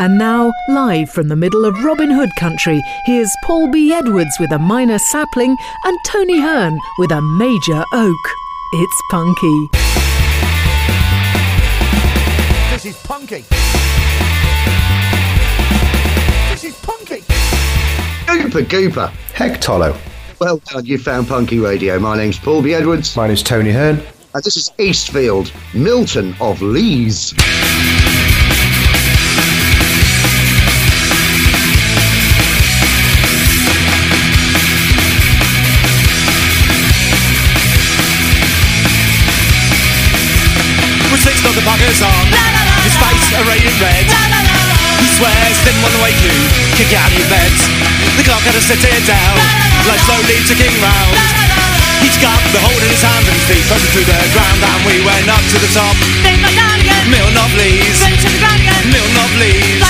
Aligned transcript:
And 0.00 0.16
now, 0.16 0.50
live 0.70 1.10
from 1.10 1.28
the 1.28 1.36
middle 1.36 1.66
of 1.66 1.84
Robin 1.84 2.10
Hood 2.10 2.30
country, 2.38 2.80
here's 3.04 3.30
Paul 3.44 3.70
B. 3.70 3.92
Edwards 3.92 4.34
with 4.40 4.50
a 4.50 4.58
minor 4.58 4.98
sapling 4.98 5.54
and 5.84 5.98
Tony 6.06 6.40
Hearn 6.40 6.78
with 6.98 7.12
a 7.12 7.20
major 7.20 7.84
oak. 7.92 8.14
It's 8.72 9.02
punky. 9.10 9.68
This 12.72 12.86
is 12.86 12.96
punky. 13.02 13.44
This 16.50 16.64
is 16.64 16.74
punky. 16.80 17.20
Gooper, 18.26 18.64
Gooper. 18.64 19.10
Heck, 19.34 19.60
Tolo. 19.60 19.94
Well 20.40 20.62
done, 20.64 20.86
you 20.86 20.96
found 20.96 21.28
Punky 21.28 21.58
Radio. 21.58 21.98
My 21.98 22.16
name's 22.16 22.38
Paul 22.38 22.62
B. 22.62 22.72
Edwards, 22.72 23.14
My 23.14 23.26
name's 23.26 23.42
Tony 23.42 23.70
Hearn. 23.70 24.00
and 24.32 24.42
this 24.42 24.56
is 24.56 24.72
Eastfield, 24.78 25.52
Milton 25.74 26.34
of 26.40 26.62
Lees. 26.62 27.34
Dog 41.98 42.06
on. 42.06 42.26
His 42.86 42.94
face 42.94 43.26
arrayed 43.42 43.66
in 43.66 43.74
red 43.82 44.06
He 45.02 45.06
swears 45.18 45.58
didn't 45.66 45.82
want 45.82 45.94
to 45.98 46.02
wake 46.06 46.20
you 46.22 46.32
Kick 46.78 46.88
you 46.94 46.98
out 46.98 47.10
of 47.10 47.18
your 47.18 47.26
bed. 47.26 47.50
The 48.14 48.22
clock 48.22 48.42
had 48.46 48.54
to 48.54 48.62
sit 48.62 48.78
it 48.78 49.04
down 49.10 49.36
Life 49.90 50.02
slowly 50.06 50.38
ticking 50.46 50.70
round. 50.78 51.14
He's 51.98 52.16
got 52.22 52.38
the 52.54 52.60
hold 52.62 52.78
in 52.78 52.88
his 52.88 53.02
hands 53.02 53.26
and 53.26 53.34
his 53.34 53.46
feet 53.50 53.64
Frozen 53.66 53.90
to 53.90 54.00
the 54.06 54.16
ground 54.30 54.60
And 54.62 54.80
we 54.86 55.02
went 55.02 55.26
up 55.28 55.42
to 55.50 55.56
the 55.58 55.70
top. 55.74 55.96
Milton 57.10 57.36
of 57.42 57.50
Lees 57.58 57.98
Milton 58.86 59.18
of 59.18 59.32
Lees 59.42 59.82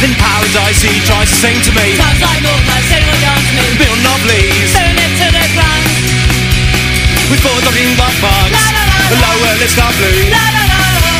In 0.00 0.12
paradise 0.16 0.80
he 0.80 0.94
tries 1.04 1.28
to 1.28 1.36
sing 1.36 1.58
to 1.68 1.72
me. 1.76 2.00
Milton 3.76 4.06
of 4.08 4.20
Lees 4.24 4.99
With 7.30 7.38
four 7.46 7.54
talking 7.62 7.94
black 7.94 8.10
bugs 8.18 8.58
The 9.06 9.18
lower 9.22 9.54
lips 9.62 9.78
are 9.78 9.94
blue. 10.02 10.18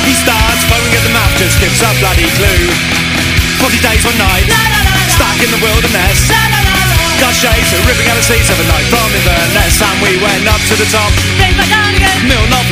He 0.03 0.15
starts 0.19 0.67
foaming 0.67 0.91
at 0.91 1.07
the 1.07 1.15
mouth, 1.15 1.31
just 1.39 1.55
gives 1.63 1.79
a 1.87 1.91
bloody 2.03 2.27
clue. 2.35 2.67
Forty 3.63 3.79
days, 3.79 4.03
one 4.03 4.19
night, 4.19 4.51
stuck 5.07 5.39
in 5.39 5.51
the 5.55 5.61
wilderness. 5.63 6.27
Got 7.23 7.31
shades 7.39 7.71
ripping 7.87 8.11
out 8.11 8.19
the 8.19 8.27
seats 8.27 8.51
of 8.51 8.59
a 8.59 8.67
night 8.67 8.91
from 8.91 9.07
Inverness, 9.07 9.79
and 9.79 9.97
we 10.03 10.19
went 10.19 10.51
up 10.51 10.59
to 10.67 10.75
the 10.75 10.89
top. 10.91 11.15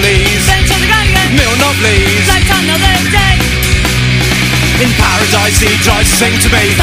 Lees, 0.03 0.51
Milton 1.31 1.63
of 1.63 1.77
Lees. 1.79 2.27
In 4.83 4.91
paradise, 4.99 5.59
he 5.63 5.71
tries 5.87 6.11
to 6.11 6.17
sing 6.27 6.35
to 6.43 6.49
me. 6.51 6.75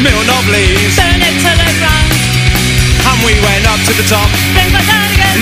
Milton 0.00 0.30
of 0.32 0.44
Lees, 0.48 0.96
and 0.96 2.17
we 3.24 3.34
went 3.42 3.64
up 3.66 3.80
to 3.82 3.92
the 3.94 4.06
top. 4.06 4.28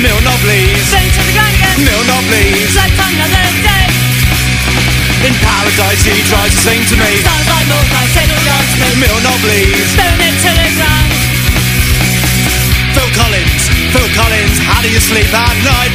Milton 0.01 0.29
of 0.29 0.41
Lees, 0.49 0.89
Milton 1.83 2.11
of 2.11 2.25
Lees. 2.33 2.73
In 5.25 5.35
paradise, 5.43 6.03
he 6.05 6.17
tries 6.29 6.53
to 6.53 6.61
sing 6.61 6.81
to 6.93 6.97
me. 6.97 7.13
Milton 9.01 9.27
of 9.27 9.41
Lees. 9.45 9.89
Phil 12.97 13.11
Collins, 13.13 13.63
Phil 13.93 14.09
Collins, 14.17 14.57
how 14.65 14.81
do 14.81 14.89
you 14.89 15.01
sleep 15.01 15.29
at 15.33 15.57
night? 15.65 15.93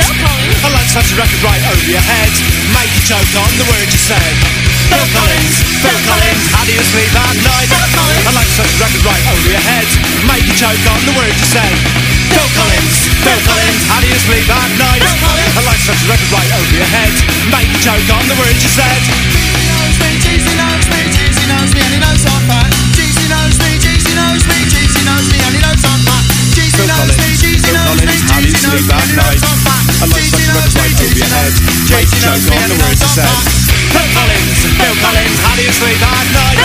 I 0.61 0.69
like 0.69 0.89
such 0.89 1.13
a 1.13 1.15
record 1.17 1.41
right 1.41 1.63
over 1.73 1.85
your 1.89 2.01
head, 2.01 2.29
make 2.77 2.93
you 2.93 3.01
choke 3.09 3.33
on 3.41 3.49
the 3.57 3.65
words 3.65 3.89
you 3.89 4.01
said. 4.01 4.80
Phil 4.91 5.07
Collins, 5.15 5.55
Phil 5.79 5.99
Collins, 6.03 6.43
how 6.51 6.67
do 6.67 6.75
you 6.75 6.83
sleep 6.83 7.15
at 7.15 7.35
night? 7.47 7.69
I 8.27 8.31
like 8.35 8.51
such 8.51 8.67
a 8.67 8.77
record 8.83 9.03
right 9.07 9.23
over 9.31 9.47
your 9.47 9.63
head, 9.63 9.87
make 10.27 10.43
you 10.43 10.51
choke 10.59 10.83
on 10.83 10.99
the 11.07 11.15
words 11.15 11.31
you 11.39 11.47
said. 11.47 11.71
Phil 12.27 12.49
Collins, 12.59 12.95
Phil 13.23 13.39
Collins, 13.47 13.81
how 13.87 14.03
do 14.03 14.07
you 14.11 14.19
sleep 14.27 14.47
at 14.51 14.71
night? 14.75 14.99
I 14.99 15.63
like 15.63 15.79
such 15.79 15.95
a 16.03 16.07
record 16.11 16.31
right 16.35 16.51
over 16.59 16.75
your 16.75 16.91
head, 16.91 17.13
make 17.55 17.71
you 17.71 17.79
choke 17.79 18.03
on 18.11 18.23
the 18.27 18.35
words 18.35 18.59
you 18.59 18.71
said. 18.75 18.99
Phil 26.75 26.87
Collins, 26.87 27.50
Phil 27.61 27.77
Collins, 27.77 28.21
how 28.25 28.41
do 28.41 28.47
you 28.49 28.57
sleep 28.57 28.89
at 28.89 29.07
night? 29.13 29.41
I 29.41 30.09
like 30.09 30.25
such 30.25 30.41
a 30.41 30.53
record 30.53 30.75
right 30.81 30.93
over 30.97 31.13
your 31.13 31.29
head, 31.29 31.53
make 31.93 32.09
you 32.09 32.19
choke 32.21 32.47
on 32.51 32.65
the 32.67 32.77
words 32.81 32.99
you 33.01 33.11
said. 33.13 33.29
Phil 33.91 34.07
Collins, 34.17 34.57
Phil 34.81 34.95
Collins, 34.97 35.37
how 35.45 35.53
do 35.55 35.61
you 35.61 35.73
sleep 35.75 36.01
at 36.01 36.25
night? 36.33 36.57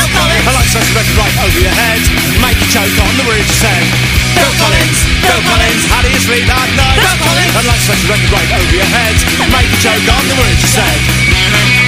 I 0.46 0.50
like 0.56 0.70
such 0.72 0.88
a 0.88 0.94
record 0.96 1.16
right 1.20 1.36
over 1.44 1.60
your 1.60 1.76
head, 1.76 2.00
make 2.40 2.58
you 2.60 2.68
choke 2.72 2.96
on 2.96 3.12
the 3.18 3.24
words 3.28 3.44
you 3.44 3.58
said. 3.60 3.84
Phil 4.36 4.54
Collins, 4.56 4.98
Phil 5.20 5.42
Collins, 5.44 5.82
how 5.92 6.00
do 6.00 6.08
you 6.08 6.20
sleep 6.22 6.48
at 6.48 6.70
night? 6.76 6.98
I 7.56 7.60
like 7.66 7.82
such 7.84 8.00
a 8.00 8.08
record 8.08 8.30
right 8.32 8.50
over 8.56 8.74
your 8.76 8.88
head, 8.88 9.16
make 9.52 9.68
you 9.68 9.80
choke 9.84 10.06
on 10.08 10.24
the 10.28 10.36
words 10.40 10.60
you 10.64 10.70
said. 10.70 11.85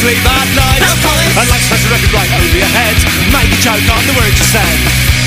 Sleep 0.00 0.24
at 0.24 0.48
night? 0.56 0.80
I 0.80 1.44
like 1.52 1.60
such 1.60 1.84
a 1.84 1.90
record 1.92 2.12
right 2.16 2.32
over 2.32 2.56
your 2.56 2.72
head, 2.72 2.96
make 3.36 3.52
you 3.52 3.60
choke 3.60 3.84
on 3.92 4.02
the 4.08 4.16
words 4.16 4.32
you 4.32 4.48
said. 4.48 4.76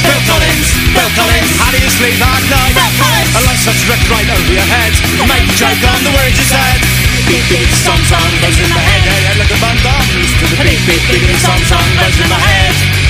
Phil 0.01 0.21
Collins, 0.25 0.67
Phil 0.97 1.11
Collins, 1.13 1.51
how 1.61 1.69
do 1.69 1.77
you 1.77 1.91
sleep 1.93 2.17
at 2.17 2.43
night? 2.49 2.73
I 2.73 3.39
like 3.45 3.61
such 3.61 3.85
a 3.85 3.87
record 3.93 4.09
right 4.09 4.29
over 4.33 4.49
your 4.49 4.65
head, 4.65 4.91
make 5.29 5.45
you 5.45 5.55
choke 5.61 5.83
on 5.85 6.01
the 6.01 6.13
words 6.17 6.35
you 6.41 6.47
said. 6.49 6.79
Beep 7.29 7.45
beep, 7.53 7.69
song 7.85 8.01
song 8.09 8.29
goes 8.41 8.57
in 8.57 8.69
my 8.73 8.81
head, 8.81 9.05
head, 9.05 9.23
head 9.29 9.37
like 9.37 9.53
a 9.53 9.59
bun 9.61 9.77
bum. 9.85 10.01
Listen 10.17 10.41
to 10.41 10.47
the 10.49 10.57
beep 10.65 10.81
beep 10.89 11.03
beep, 11.05 11.37
song 11.37 11.61
song 11.69 11.87
goes 12.01 12.17
in 12.17 12.27
my 12.33 12.41
head. 12.41 13.02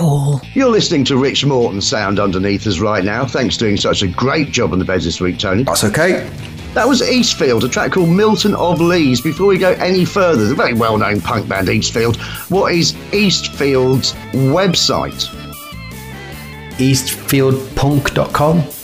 Paul. 0.00 0.40
You're 0.54 0.70
listening 0.70 1.04
to 1.04 1.18
Rich 1.18 1.44
Morton 1.44 1.82
sound 1.82 2.18
underneath 2.18 2.66
us 2.66 2.80
right 2.80 3.04
now. 3.04 3.26
Thanks 3.26 3.56
for 3.56 3.60
doing 3.60 3.76
such 3.76 4.02
a 4.02 4.08
great 4.08 4.50
job 4.50 4.72
on 4.72 4.78
the 4.78 4.84
beds 4.84 5.04
this 5.04 5.20
week, 5.20 5.38
Tony. 5.38 5.64
That's 5.64 5.84
okay. 5.84 6.26
That 6.72 6.88
was 6.88 7.02
Eastfield, 7.02 7.64
a 7.64 7.68
track 7.68 7.92
called 7.92 8.08
Milton 8.08 8.54
of 8.54 8.80
Lees. 8.80 9.20
Before 9.20 9.46
we 9.46 9.58
go 9.58 9.72
any 9.72 10.06
further, 10.06 10.46
the 10.46 10.54
very 10.54 10.72
well 10.72 10.96
known 10.96 11.20
punk 11.20 11.48
band 11.48 11.68
Eastfield, 11.68 12.16
what 12.48 12.72
is 12.72 12.94
Eastfield's 13.12 14.14
website? 14.32 15.26
Eastfieldpunk.com. 16.78 18.79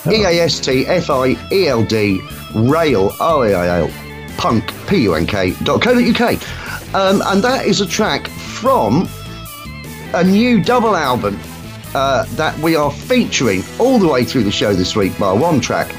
E 0.06 0.24
A 0.24 0.40
S 0.40 0.58
T 0.60 0.86
F 0.86 1.10
I 1.10 1.36
E 1.52 1.68
L 1.68 1.84
D 1.84 2.22
rail 2.54 3.12
R 3.20 3.48
A 3.48 3.54
I 3.54 3.80
L 3.80 3.90
punk 4.38 4.72
P 4.86 5.02
U 5.02 5.12
N 5.14 5.26
K 5.26 5.50
dot 5.62 5.82
co 5.82 5.92
dot 5.94 6.02
UK. 6.02 6.38
Um, 6.94 7.20
and 7.26 7.44
that 7.44 7.66
is 7.66 7.82
a 7.82 7.86
track 7.86 8.28
from 8.28 9.06
a 10.14 10.24
new 10.24 10.62
double 10.62 10.96
album 10.96 11.38
uh, 11.94 12.24
that 12.36 12.56
we 12.58 12.76
are 12.76 12.90
featuring 12.90 13.62
all 13.78 13.98
the 13.98 14.08
way 14.08 14.24
through 14.24 14.44
the 14.44 14.50
show 14.52 14.72
this 14.74 14.96
week 14.96 15.16
by 15.18 15.32
one 15.32 15.60
track, 15.60 15.90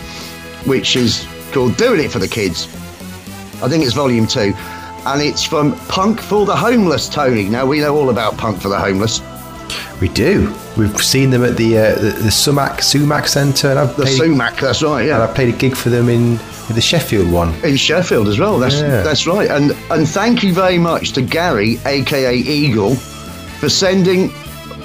which 0.66 0.96
is 0.96 1.28
called 1.52 1.78
Doing 1.78 2.02
It 2.04 2.12
for 2.12 2.20
the 2.20 2.28
Kids. 2.28 2.68
I 3.64 3.70
think 3.70 3.84
it's 3.84 3.94
volume 3.94 4.28
two. 4.28 4.54
And 5.08 5.22
it's 5.22 5.44
from 5.44 5.76
Punk 5.88 6.20
for 6.20 6.46
the 6.48 6.56
Homeless, 6.56 7.08
Tony. 7.08 7.44
Now, 7.48 7.66
we 7.66 7.80
know 7.80 7.96
all 7.96 8.10
about 8.10 8.38
Punk 8.38 8.60
for 8.60 8.70
the 8.70 8.80
Homeless. 8.80 9.22
We 10.02 10.10
do. 10.10 10.54
We've 10.78 10.98
seen 10.98 11.30
them 11.30 11.44
at 11.46 11.56
the 11.58 11.78
uh, 11.78 11.96
the, 11.96 12.10
the 12.24 12.32
Sumac 12.32 12.82
Sumac 12.82 13.28
Centre. 13.28 13.70
And 13.70 13.80
I've 13.80 13.96
The 13.96 14.04
played, 14.04 14.18
Sumac, 14.18 14.58
that's 14.60 14.82
right, 14.82 15.06
Yeah, 15.06 15.22
and. 15.22 15.32
I 15.32 15.34
played 15.34 15.54
a 15.54 15.58
gig 15.58 15.76
for 15.76 15.90
them 15.90 16.10
in 16.10 16.38
the 16.74 16.82
Sheffield 16.82 17.32
one. 17.32 17.54
In 17.64 17.78
Sheffield 17.78 18.28
as 18.28 18.40
well, 18.40 18.58
that's, 18.58 18.82
Yeah. 18.82 19.04
that's 19.04 19.26
right. 19.28 19.50
And, 19.50 19.72
and 19.92 20.08
thank 20.10 20.42
you 20.44 20.54
very 20.54 20.80
much 20.80 21.12
to 21.14 21.22
Gary, 21.22 21.78
aka 21.86 22.36
Eagle, 22.36 22.96
for 23.66 23.70
sending 23.70 24.32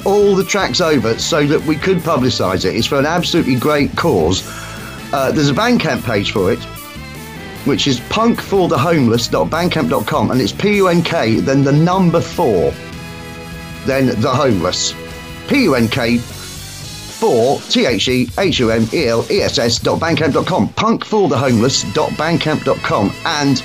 all 0.07 0.35
the 0.35 0.43
tracks 0.43 0.81
over 0.81 1.19
so 1.19 1.47
that 1.47 1.61
we 1.67 1.77
could 1.77 1.99
publicise 1.99 2.65
it. 2.65 2.75
It's 2.75 2.87
for 2.87 2.99
an 2.99 3.05
absolutely 3.05 3.57
great 3.57 3.95
cause. 3.95 4.43
Uh, 5.13 5.31
there's 5.31 5.51
a 5.51 5.53
Bandcamp 5.53 6.03
page 6.03 6.33
for 6.33 6.51
it, 6.51 6.59
which 7.67 7.87
is 7.87 8.01
punkforthehomeless.bandcamp.com, 8.01 10.31
and 10.31 10.41
it's 10.41 10.53
P 10.53 10.77
U 10.77 10.89
N 10.89 11.03
K, 11.03 11.41
then 11.41 11.63
the 11.63 11.73
number 11.73 12.23
four, 12.23 12.73
then 13.85 14.19
the 14.23 14.31
homeless. 14.31 14.95
P 15.47 15.65
U 15.65 15.75
N 15.75 15.87
K 15.87 16.17
for 16.17 17.61
T 17.61 17.85
H 17.85 18.09
E 18.09 18.31
H 18.39 18.61
U 18.61 18.71
M 18.71 18.87
E 18.95 19.09
L 19.09 19.27
E 19.31 19.43
S 19.43 19.59
S 19.59 19.79
dot 19.79 20.01
bandcamp.com, 20.01 20.71
punkforthehomeless.bandcamp.com, 20.71 23.13
and 23.27 23.63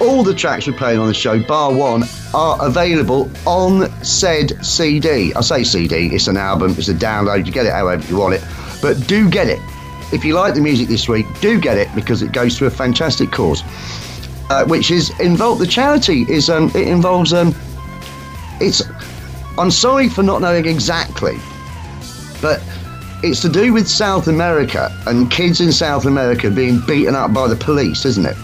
all 0.00 0.22
the 0.22 0.34
tracks 0.34 0.68
we're 0.68 0.74
playing 0.74 1.00
on 1.00 1.08
the 1.08 1.14
show, 1.14 1.42
bar 1.42 1.74
one, 1.74 2.04
are 2.36 2.58
available 2.60 3.30
on 3.46 3.90
said 4.04 4.62
CD. 4.64 5.32
I 5.32 5.40
say 5.40 5.64
CD, 5.64 6.14
it's 6.14 6.28
an 6.28 6.36
album, 6.36 6.74
it's 6.76 6.88
a 6.88 6.94
download, 6.94 7.46
you 7.46 7.52
get 7.52 7.64
it 7.64 7.72
however 7.72 8.06
you 8.08 8.18
want 8.18 8.34
it, 8.34 8.44
but 8.82 9.06
do 9.06 9.30
get 9.30 9.48
it. 9.48 9.58
If 10.12 10.22
you 10.22 10.34
like 10.34 10.52
the 10.52 10.60
music 10.60 10.88
this 10.88 11.08
week, 11.08 11.24
do 11.40 11.58
get 11.58 11.78
it 11.78 11.88
because 11.94 12.20
it 12.20 12.32
goes 12.32 12.58
to 12.58 12.66
a 12.66 12.70
fantastic 12.70 13.32
cause, 13.32 13.62
uh, 14.50 14.66
which 14.66 14.90
is 14.90 15.18
involved. 15.18 15.62
The 15.62 15.66
charity 15.66 16.26
is 16.28 16.50
um, 16.50 16.70
it 16.74 16.86
involves 16.86 17.32
um, 17.32 17.54
it's. 18.60 18.82
I'm 19.58 19.70
sorry 19.70 20.10
for 20.10 20.22
not 20.22 20.42
knowing 20.42 20.66
exactly, 20.66 21.38
but 22.42 22.62
it's 23.22 23.40
to 23.40 23.48
do 23.48 23.72
with 23.72 23.88
South 23.88 24.28
America 24.28 24.94
and 25.06 25.30
kids 25.30 25.62
in 25.62 25.72
South 25.72 26.04
America 26.04 26.50
being 26.50 26.82
beaten 26.86 27.14
up 27.14 27.32
by 27.32 27.48
the 27.48 27.56
police, 27.56 28.04
isn't 28.04 28.26
it? 28.26 28.36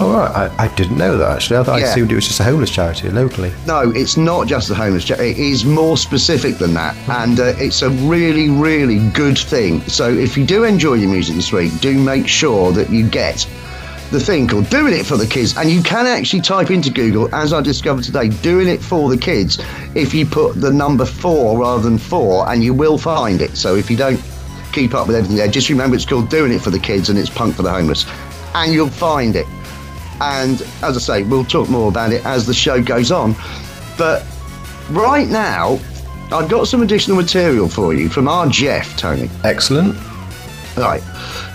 All 0.00 0.10
right, 0.10 0.50
I, 0.58 0.64
I 0.64 0.74
didn't 0.74 0.96
know 0.96 1.16
that 1.16 1.30
actually. 1.30 1.58
I 1.58 1.62
thought 1.62 1.80
I 1.80 1.84
assumed 1.84 2.10
it 2.10 2.14
was 2.16 2.26
just 2.26 2.40
a 2.40 2.44
homeless 2.44 2.70
charity 2.70 3.08
locally. 3.10 3.52
No, 3.66 3.90
it's 3.94 4.16
not 4.16 4.48
just 4.48 4.70
a 4.70 4.74
homeless 4.74 5.04
charity. 5.04 5.30
It 5.30 5.38
is 5.38 5.64
more 5.64 5.96
specific 5.96 6.56
than 6.56 6.74
that, 6.74 6.96
and 7.08 7.38
uh, 7.38 7.54
it's 7.58 7.82
a 7.82 7.90
really, 7.90 8.48
really 8.50 8.98
good 9.10 9.38
thing. 9.38 9.80
So 9.82 10.08
if 10.10 10.36
you 10.36 10.44
do 10.44 10.64
enjoy 10.64 10.94
your 10.94 11.10
music 11.10 11.36
this 11.36 11.52
week, 11.52 11.78
do 11.80 11.96
make 11.98 12.26
sure 12.26 12.72
that 12.72 12.90
you 12.90 13.08
get 13.08 13.46
the 14.10 14.18
thing 14.18 14.48
called 14.48 14.68
"Doing 14.70 14.94
It 14.94 15.06
for 15.06 15.16
the 15.16 15.26
Kids," 15.26 15.56
and 15.56 15.70
you 15.70 15.82
can 15.82 16.06
actually 16.06 16.40
type 16.40 16.70
into 16.70 16.90
Google, 16.90 17.32
as 17.34 17.52
I 17.52 17.60
discovered 17.60 18.02
today, 18.02 18.28
"Doing 18.28 18.68
It 18.68 18.82
for 18.82 19.08
the 19.08 19.16
Kids." 19.16 19.58
If 19.94 20.14
you 20.14 20.26
put 20.26 20.60
the 20.60 20.72
number 20.72 21.04
four 21.04 21.58
rather 21.58 21.82
than 21.82 21.98
four, 21.98 22.48
and 22.50 22.64
you 22.64 22.74
will 22.74 22.98
find 22.98 23.40
it. 23.40 23.56
So 23.56 23.76
if 23.76 23.90
you 23.90 23.96
don't 23.96 24.20
keep 24.72 24.94
up 24.94 25.06
with 25.06 25.16
everything 25.16 25.36
there, 25.36 25.48
just 25.48 25.68
remember 25.68 25.94
it's 25.94 26.06
called 26.06 26.28
"Doing 26.28 26.50
It 26.50 26.60
for 26.60 26.70
the 26.70 26.80
Kids" 26.80 27.08
and 27.08 27.18
it's 27.18 27.30
punk 27.30 27.54
for 27.54 27.62
the 27.62 27.70
homeless, 27.70 28.04
and 28.54 28.72
you'll 28.72 28.88
find 28.88 29.36
it. 29.36 29.46
And 30.22 30.62
as 30.82 30.96
I 30.96 31.00
say, 31.00 31.22
we'll 31.24 31.44
talk 31.44 31.68
more 31.68 31.88
about 31.88 32.12
it 32.12 32.24
as 32.24 32.46
the 32.46 32.54
show 32.54 32.80
goes 32.80 33.10
on. 33.10 33.34
But 33.98 34.24
right 34.90 35.28
now, 35.28 35.80
I've 36.30 36.48
got 36.48 36.68
some 36.68 36.80
additional 36.80 37.16
material 37.16 37.68
for 37.68 37.92
you 37.92 38.08
from 38.08 38.28
our 38.28 38.46
Jeff, 38.46 38.96
Tony. 38.96 39.28
Excellent. 39.42 39.96
Right. 40.76 41.02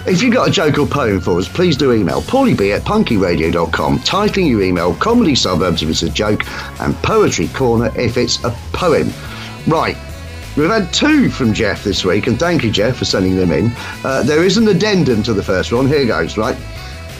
If 0.05 0.21
you've 0.21 0.33
got 0.33 0.49
a 0.49 0.51
joke 0.51 0.77
or 0.77 0.85
poem 0.85 1.21
for 1.21 1.39
us, 1.39 1.47
please 1.47 1.77
do 1.77 1.93
email 1.93 2.21
paulieb 2.21 2.75
at 2.75 2.83
punkyradio.com, 2.83 3.99
titling 3.99 4.49
your 4.49 4.61
email 4.61 4.93
Comedy 4.95 5.33
Suburbs 5.33 5.81
if 5.81 5.89
it's 5.89 6.03
a 6.03 6.09
joke, 6.09 6.43
and 6.81 6.93
Poetry 6.97 7.47
Corner 7.49 7.91
if 7.97 8.17
it's 8.17 8.43
a 8.43 8.51
poem. 8.73 9.11
Right. 9.65 9.97
We've 10.57 10.69
had 10.69 10.93
two 10.93 11.29
from 11.29 11.53
Jeff 11.53 11.83
this 11.83 12.03
week, 12.03 12.27
and 12.27 12.37
thank 12.37 12.63
you, 12.63 12.71
Jeff, 12.71 12.97
for 12.97 13.05
sending 13.05 13.37
them 13.37 13.51
in. 13.51 13.71
Uh, 14.03 14.23
there 14.23 14.43
is 14.43 14.57
an 14.57 14.67
addendum 14.67 15.23
to 15.23 15.33
the 15.33 15.43
first 15.43 15.71
one. 15.71 15.87
Here 15.87 16.05
goes, 16.05 16.37
right? 16.37 16.57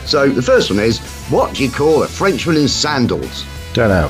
So 0.05 0.29
the 0.29 0.41
first 0.41 0.69
one 0.69 0.79
is 0.79 0.99
What 1.29 1.56
do 1.56 1.63
you 1.63 1.69
call 1.69 2.03
a 2.03 2.07
Frenchman 2.07 2.56
in 2.56 2.68
sandals? 2.68 3.45
Don't 3.74 3.89
know. 3.89 4.07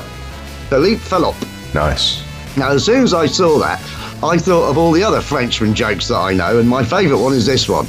Philippe 0.68 1.00
Philop. 1.02 1.34
Nice. 1.74 2.22
Now, 2.56 2.70
as 2.70 2.84
soon 2.84 3.02
as 3.02 3.12
I 3.12 3.26
saw 3.26 3.58
that, 3.58 3.80
I 4.22 4.38
thought 4.38 4.70
of 4.70 4.78
all 4.78 4.92
the 4.92 5.02
other 5.02 5.20
Frenchman 5.20 5.74
jokes 5.74 6.08
that 6.08 6.16
I 6.16 6.32
know, 6.32 6.58
and 6.58 6.68
my 6.68 6.84
favourite 6.84 7.20
one 7.20 7.32
is 7.32 7.46
this 7.46 7.68
one. 7.68 7.86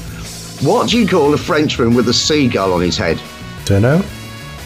What 0.67 0.89
do 0.89 0.99
you 0.99 1.07
call 1.07 1.33
a 1.33 1.37
Frenchman 1.37 1.93
with 1.95 2.09
a 2.09 2.13
seagull 2.13 2.73
on 2.73 2.81
his 2.81 2.97
head? 2.97 3.21
Don't 3.65 3.83
know. 3.83 4.03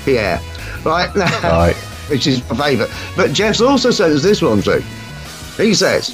Pierre. 0.05 0.39
Right? 0.83 1.09
Right. 1.43 1.75
Which 2.09 2.27
is 2.27 2.47
my 2.49 2.55
favourite. 2.57 2.91
But 3.15 3.31
Jeff's 3.31 3.61
also 3.61 3.91
sent 3.91 4.13
us 4.13 4.23
this 4.23 4.41
one 4.41 4.61
too. 4.61 4.83
He 5.55 5.73
says, 5.73 6.09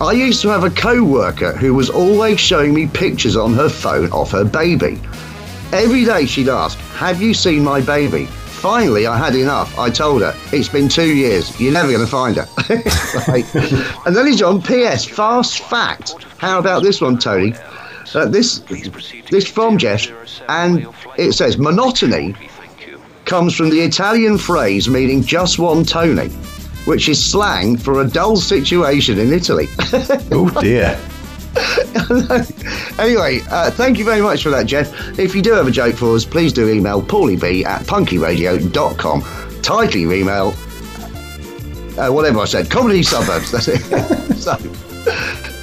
I 0.00 0.12
used 0.12 0.40
to 0.42 0.48
have 0.48 0.64
a 0.64 0.70
co 0.70 1.02
worker 1.02 1.52
who 1.52 1.74
was 1.74 1.90
always 1.90 2.40
showing 2.40 2.72
me 2.72 2.86
pictures 2.86 3.36
on 3.36 3.52
her 3.54 3.68
phone 3.68 4.12
of 4.12 4.30
her 4.30 4.44
baby. 4.44 5.00
Every 5.74 6.04
day 6.04 6.24
she'd 6.26 6.48
ask, 6.48 6.78
Have 6.98 7.20
you 7.20 7.34
seen 7.34 7.64
my 7.64 7.80
baby? 7.80 8.26
Finally, 8.26 9.08
I 9.08 9.18
had 9.18 9.34
enough. 9.34 9.76
I 9.76 9.90
told 9.90 10.22
her, 10.22 10.32
It's 10.52 10.68
been 10.68 10.88
two 10.88 11.12
years. 11.12 11.60
You're 11.60 11.72
never 11.72 11.88
going 11.90 12.00
to 12.00 12.06
find 12.06 12.36
her. 12.36 12.46
And 14.06 14.14
then 14.14 14.26
he's 14.28 14.40
on 14.40 14.62
PS, 14.62 15.04
fast 15.04 15.58
fact. 15.64 16.14
How 16.38 16.60
about 16.60 16.84
this 16.84 17.00
one, 17.00 17.18
Tony? 17.18 17.54
Uh, 18.14 18.26
this, 18.26 18.60
this 19.30 19.48
from 19.48 19.76
Jeff, 19.76 20.06
and 20.48 20.86
it 21.18 21.32
says, 21.32 21.58
Monotony 21.58 22.36
comes 23.24 23.56
from 23.56 23.70
the 23.70 23.80
Italian 23.80 24.38
phrase 24.38 24.88
meaning 24.88 25.22
just 25.24 25.58
one 25.58 25.82
Tony, 25.84 26.28
which 26.84 27.08
is 27.08 27.22
slang 27.24 27.76
for 27.76 28.00
a 28.00 28.06
dull 28.06 28.36
situation 28.36 29.18
in 29.18 29.32
Italy. 29.32 29.66
Oh 30.30 30.48
dear. 30.60 30.96
anyway, 32.98 33.40
uh, 33.50 33.70
thank 33.70 33.98
you 33.98 34.04
very 34.04 34.20
much 34.20 34.42
for 34.42 34.50
that, 34.50 34.66
Jeff. 34.66 35.18
If 35.18 35.34
you 35.34 35.42
do 35.42 35.52
have 35.52 35.66
a 35.66 35.70
joke 35.70 35.96
for 35.96 36.14
us, 36.14 36.24
please 36.24 36.52
do 36.52 36.68
email 36.68 37.02
paulieb 37.02 37.64
at 37.64 37.82
punkyradio.com. 37.86 39.22
Title 39.62 40.00
your 40.00 40.12
email, 40.14 40.48
uh, 41.98 42.10
whatever 42.10 42.40
I 42.40 42.44
said, 42.44 42.70
comedy 42.70 43.02
suburbs, 43.02 43.50
that's 43.52 43.68
it. 43.68 43.78
so, 44.36 44.56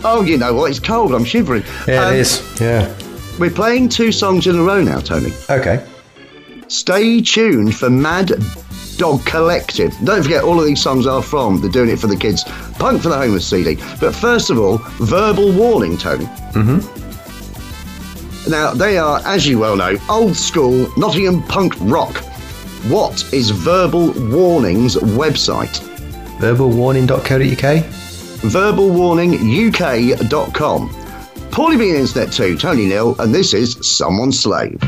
oh, 0.03 0.23
you 0.25 0.37
know 0.37 0.53
what, 0.53 0.69
it's 0.71 0.79
cold, 0.79 1.13
I'm 1.13 1.25
shivering. 1.25 1.63
Yeah, 1.87 2.05
Um, 2.05 2.13
it 2.13 2.19
is. 2.19 2.61
Yeah. 2.61 2.95
We're 3.39 3.51
playing 3.51 3.89
two 3.89 4.11
songs 4.11 4.47
in 4.47 4.55
a 4.57 4.63
row 4.63 4.81
now, 4.81 4.99
Tony. 4.99 5.31
Okay. 5.49 5.85
Stay 6.67 7.21
tuned 7.21 7.75
for 7.75 7.89
Mad 7.89 8.31
Dog 9.01 9.25
Collective. 9.25 9.97
Don't 10.03 10.21
forget, 10.21 10.43
all 10.43 10.59
of 10.59 10.65
these 10.67 10.79
songs 10.79 11.07
are 11.07 11.23
from 11.23 11.59
the 11.59 11.67
Doing 11.67 11.89
It 11.89 11.97
for 11.97 12.05
the 12.05 12.15
Kids 12.15 12.43
Punk 12.77 13.01
for 13.01 13.09
the 13.09 13.17
Homeless 13.17 13.47
CD. 13.47 13.77
But 13.99 14.13
first 14.13 14.51
of 14.51 14.59
all, 14.59 14.77
Verbal 14.99 15.51
Warning, 15.53 15.97
Tony. 15.97 16.25
Mm-hmm. 16.53 16.81
Now, 18.51 18.75
they 18.75 18.99
are, 18.99 19.19
as 19.25 19.47
you 19.47 19.57
well 19.57 19.75
know, 19.75 19.97
old 20.07 20.35
school 20.35 20.87
Nottingham 20.97 21.41
punk 21.41 21.73
rock. 21.79 22.15
What 22.89 23.33
is 23.33 23.49
Verbal 23.49 24.11
Warning's 24.29 24.97
website? 24.97 25.79
Verbalwarning.co.uk. 26.37 27.83
verbalwarninguk.com. 28.51 30.89
Paulie 31.49 31.79
B 31.79 31.89
Internet 31.89 32.31
too, 32.31 32.55
Tony 32.55 32.85
Neil, 32.85 33.19
and 33.19 33.33
this 33.33 33.55
is 33.55 33.79
Someone's 33.81 34.39
Slave. 34.39 34.79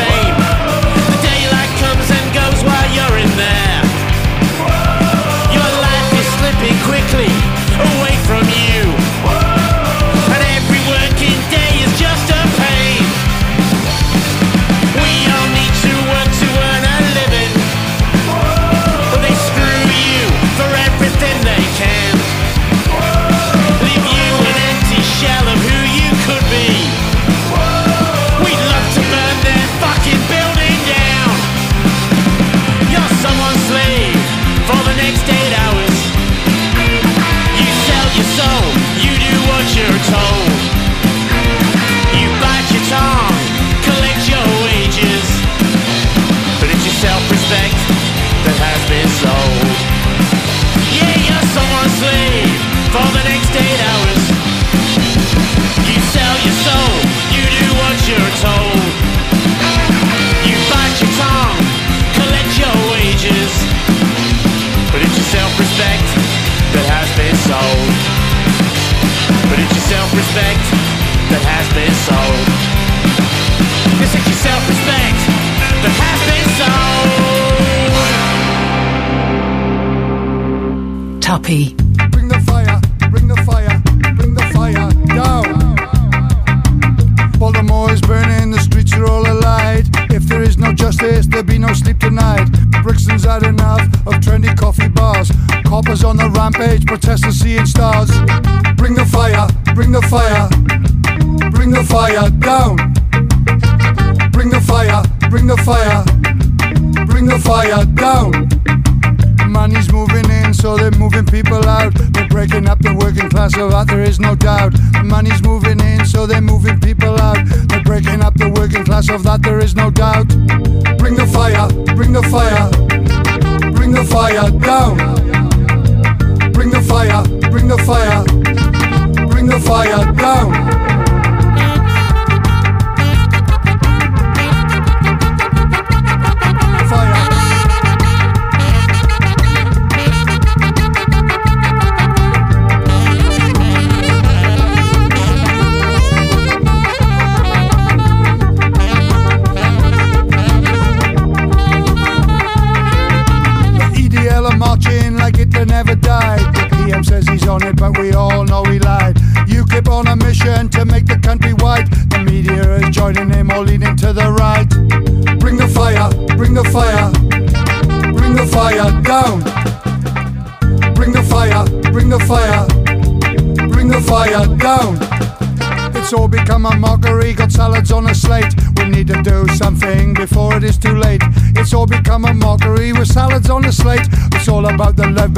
insane. 0.00 0.29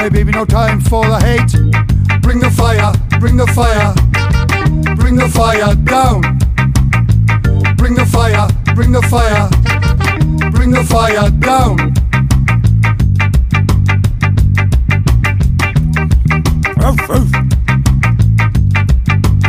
The 0.05 0.11
baby, 0.11 0.33
no 0.33 0.45
time 0.45 0.81
for 0.81 1.07
the 1.07 1.19
hate. 1.21 1.53
Bring 2.23 2.41
the 2.41 2.51
fire, 2.51 2.93
bring 3.21 3.37
the 3.37 3.47
fire, 3.49 3.95
bring 4.97 5.17
the 5.17 5.29
fire 5.29 5.75
down. 5.85 6.21
Bring 7.77 7.95
the 7.95 8.07
fire, 8.07 8.49
bring 8.75 8.93
the 8.93 9.03
fire, 9.03 9.49
bring 10.51 10.71
the 10.71 10.83
fire 10.85 11.31
down. 11.39 11.77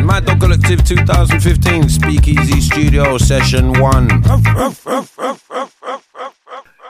Mad 0.05 0.25
Dog 0.25 0.39
Collective 0.39 0.83
2015 0.85 1.89
Speakeasy 1.89 2.61
Studio 2.61 3.17
Session 3.17 3.73
1. 3.79 4.07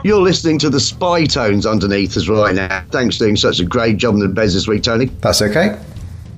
You're 0.03 0.21
listening 0.21 0.59
to 0.59 0.69
the 0.69 0.79
spy 0.79 1.25
tones 1.25 1.65
underneath 1.65 2.15
us 2.17 2.27
right 2.27 2.53
now. 2.53 2.83
Thanks 2.91 3.17
for 3.17 3.23
doing 3.23 3.37
such 3.37 3.59
a 3.59 3.65
great 3.65 3.97
job 3.97 4.13
in 4.15 4.19
the 4.19 4.27
beds 4.27 4.53
this 4.53 4.67
week, 4.67 4.83
Tony. 4.83 5.05
That's 5.05 5.41
okay. 5.41 5.79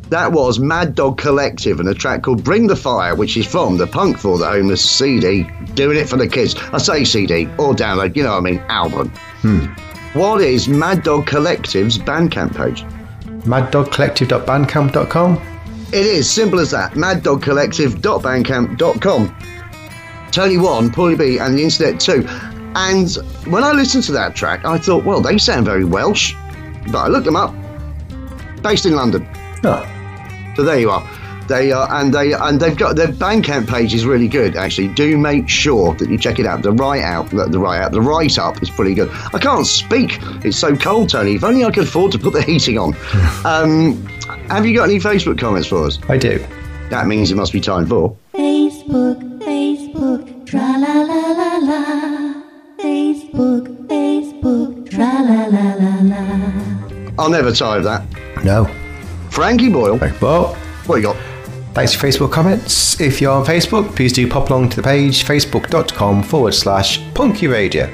That 0.09 0.33
was 0.33 0.59
Mad 0.59 0.93
Dog 0.93 1.17
Collective 1.17 1.79
and 1.79 1.89
a 1.89 1.95
track 1.95 2.21
called 2.21 2.43
Bring 2.43 2.67
the 2.67 2.75
Fire, 2.75 3.15
which 3.15 3.35
is 3.37 3.47
from 3.47 3.77
the 3.77 3.87
Punk 3.87 4.19
for 4.19 4.37
the 4.37 4.47
Homeless 4.47 4.87
CD. 4.87 5.47
Doing 5.73 5.97
it 5.97 6.07
for 6.07 6.17
the 6.17 6.27
kids. 6.27 6.53
I 6.73 6.77
say 6.77 7.03
CD 7.03 7.45
or 7.57 7.73
download, 7.73 8.15
you 8.15 8.21
know 8.21 8.33
what 8.33 8.37
I 8.37 8.41
mean, 8.41 8.59
album. 8.69 9.09
Hmm. 9.41 9.65
What 10.17 10.41
is 10.41 10.67
Mad 10.67 11.01
Dog 11.03 11.25
Collective's 11.25 11.97
Bandcamp 11.97 12.55
page? 12.55 12.85
maddogcollective.bandcamp.com. 13.45 15.41
It 15.93 16.05
is 16.05 16.29
simple 16.29 16.59
as 16.59 16.71
that. 16.71 16.93
maddogcollective.bandcamp.com. 16.93 19.35
Tony 20.31 20.57
One, 20.57 20.89
Paulie 20.89 21.17
B, 21.17 21.37
and 21.37 21.57
the 21.57 21.63
internet 21.63 21.99
too. 21.99 22.27
And 22.75 23.09
when 23.47 23.63
I 23.63 23.71
listened 23.71 24.03
to 24.05 24.11
that 24.11 24.35
track, 24.35 24.65
I 24.65 24.77
thought, 24.77 25.05
well, 25.05 25.21
they 25.21 25.37
sound 25.37 25.65
very 25.65 25.85
Welsh. 25.85 26.33
But 26.91 26.97
I 26.99 27.07
looked 27.07 27.25
them 27.25 27.35
up. 27.35 27.53
Based 28.61 28.85
in 28.85 28.95
London. 28.95 29.27
Oh, 29.63 30.53
So 30.55 30.63
there 30.63 30.79
you 30.79 30.91
are. 30.91 31.07
They 31.47 31.71
are, 31.71 31.87
and 32.01 32.11
they 32.11 32.33
and 32.33 32.59
they've 32.59 32.75
got 32.75 32.95
their 32.95 33.07
Bandcamp 33.07 33.67
page 33.67 33.93
is 33.93 34.03
really 34.03 34.27
good. 34.27 34.55
Actually, 34.55 34.87
do 34.89 35.15
make 35.15 35.47
sure 35.47 35.93
that 35.93 36.09
you 36.09 36.17
check 36.17 36.39
it 36.39 36.47
out. 36.47 36.63
The 36.63 36.71
write 36.71 37.03
out, 37.03 37.29
the, 37.29 37.45
the 37.45 37.59
write 37.59 37.81
out, 37.81 37.91
the 37.91 38.01
write 38.01 38.39
up 38.39 38.63
is 38.63 38.71
pretty 38.71 38.95
good. 38.95 39.11
I 39.31 39.37
can't 39.37 39.67
speak; 39.67 40.17
it's 40.43 40.57
so 40.57 40.75
cold, 40.75 41.09
Tony. 41.09 41.35
If 41.35 41.43
only 41.43 41.63
I 41.63 41.69
could 41.69 41.83
afford 41.83 42.11
to 42.13 42.17
put 42.17 42.33
the 42.33 42.41
heating 42.41 42.79
on. 42.79 42.95
um, 43.45 44.03
have 44.49 44.65
you 44.65 44.75
got 44.75 44.89
any 44.89 44.97
Facebook 44.97 45.37
comments 45.37 45.67
for 45.67 45.85
us? 45.85 45.99
I 46.09 46.17
do. 46.17 46.43
That 46.89 47.05
means 47.05 47.29
it 47.29 47.35
must 47.35 47.53
be 47.53 47.61
time 47.61 47.85
for. 47.85 48.17
Facebook, 48.33 49.21
Facebook, 49.43 50.47
tra 50.47 50.59
la 50.59 50.77
la 50.77 51.01
la 51.03 51.15
la. 51.15 51.24
I'll 57.17 57.29
never 57.29 57.51
tire 57.51 57.77
of 57.77 57.83
that. 57.85 58.05
No. 58.43 58.65
Frankie 59.29 59.69
Boyle, 59.69 59.95
you, 59.95 60.13
Bob. 60.19 60.55
what 60.85 60.97
you 60.97 61.03
got? 61.03 61.17
Thanks 61.73 61.93
for 61.93 62.07
Facebook 62.07 62.31
comments. 62.31 62.99
If 63.01 63.19
you're 63.19 63.33
on 63.33 63.45
Facebook, 63.45 63.95
please 63.95 64.13
do 64.13 64.27
pop 64.29 64.49
along 64.49 64.69
to 64.69 64.75
the 64.77 64.83
page 64.83 65.25
facebook.com 65.25 66.23
forward 66.23 66.53
slash 66.53 67.01
punky 67.13 67.47
radio. 67.47 67.89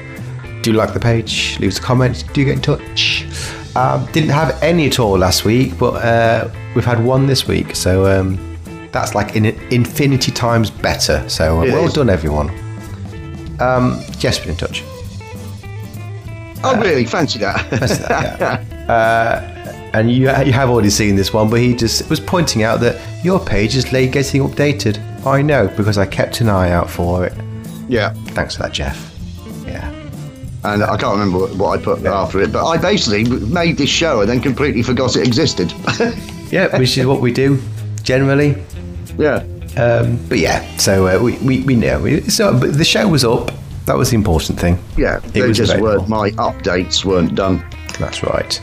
Do 0.62 0.72
like 0.72 0.94
the 0.94 1.00
page, 1.00 1.58
leave 1.58 1.72
us 1.72 1.78
a 1.78 1.82
comment, 1.82 2.24
do 2.32 2.44
get 2.44 2.54
in 2.54 2.62
touch. 2.62 3.26
Um, 3.74 4.06
didn't 4.12 4.30
have 4.30 4.62
any 4.62 4.86
at 4.86 5.00
all 5.00 5.18
last 5.18 5.44
week, 5.44 5.76
but 5.78 5.94
uh, 6.04 6.48
we've 6.76 6.84
had 6.84 7.02
one 7.02 7.26
this 7.26 7.48
week, 7.48 7.74
so 7.74 8.06
um, 8.06 8.58
that's 8.92 9.14
like 9.14 9.34
in 9.34 9.46
infinity 9.46 10.30
times 10.30 10.70
better. 10.70 11.28
So 11.28 11.60
uh, 11.62 11.64
well 11.64 11.86
is. 11.86 11.92
done, 11.94 12.10
everyone. 12.10 12.50
Um, 13.60 14.00
Jess, 14.18 14.38
been 14.38 14.50
in 14.50 14.56
touch. 14.56 14.84
Oh, 16.64 16.78
really? 16.80 17.04
Fancy 17.04 17.40
that? 17.40 17.68
That's 17.70 17.98
that, 17.98 18.38
yeah. 18.40 18.64
uh, 18.88 19.40
and 19.94 20.10
you, 20.10 20.22
you 20.44 20.52
have 20.52 20.70
already 20.70 20.90
seen 20.90 21.16
this 21.16 21.32
one, 21.32 21.50
but 21.50 21.60
he 21.60 21.74
just 21.74 22.08
was 22.08 22.18
pointing 22.20 22.62
out 22.62 22.80
that 22.80 23.00
your 23.24 23.38
page 23.38 23.76
is 23.76 23.92
late 23.92 24.12
getting 24.12 24.42
updated. 24.42 24.98
I 25.26 25.42
know 25.42 25.68
because 25.76 25.98
I 25.98 26.06
kept 26.06 26.40
an 26.40 26.48
eye 26.48 26.70
out 26.70 26.88
for 26.90 27.24
it. 27.26 27.32
yeah. 27.88 28.12
Thanks 28.34 28.56
for 28.56 28.62
that, 28.62 28.72
Jeff. 28.72 29.14
Yeah. 29.66 29.88
And 30.64 30.82
I 30.82 30.96
can't 30.96 31.18
remember 31.18 31.46
what, 31.56 31.78
I 31.78 31.82
put 31.82 32.04
after 32.06 32.40
it, 32.40 32.52
but 32.52 32.64
I 32.66 32.76
basically 32.78 33.24
made 33.46 33.76
this 33.78 33.90
show 33.90 34.20
and 34.20 34.30
then 34.30 34.40
completely 34.40 34.82
forgot 34.82 35.16
it 35.16 35.26
existed. 35.26 35.72
Yeah, 36.52 36.76
which 36.78 36.98
is 36.98 37.06
what 37.06 37.22
we 37.22 37.32
do 37.32 37.58
generally. 38.02 38.62
yeah. 39.16 39.36
Um, 39.78 40.18
but 40.28 40.36
yeah, 40.38 40.60
so 40.76 41.06
uh, 41.06 41.18
we, 41.22 41.38
we, 41.38 41.60
we 41.62 41.74
know. 41.74 42.20
So, 42.28 42.52
but 42.60 42.76
the 42.76 42.84
show 42.84 43.08
was 43.08 43.24
up. 43.24 43.50
That 43.86 43.96
was 43.96 44.10
the 44.10 44.16
important 44.16 44.60
thing. 44.60 44.78
Yeah, 44.98 45.16
It 45.24 45.32
they 45.32 45.48
was 45.48 45.56
just 45.56 45.72
available. 45.72 46.00
weren't. 46.00 46.08
My 46.10 46.30
updates 46.32 47.06
weren't 47.06 47.34
done. 47.34 47.64
That's 47.98 48.22
right. 48.22 48.60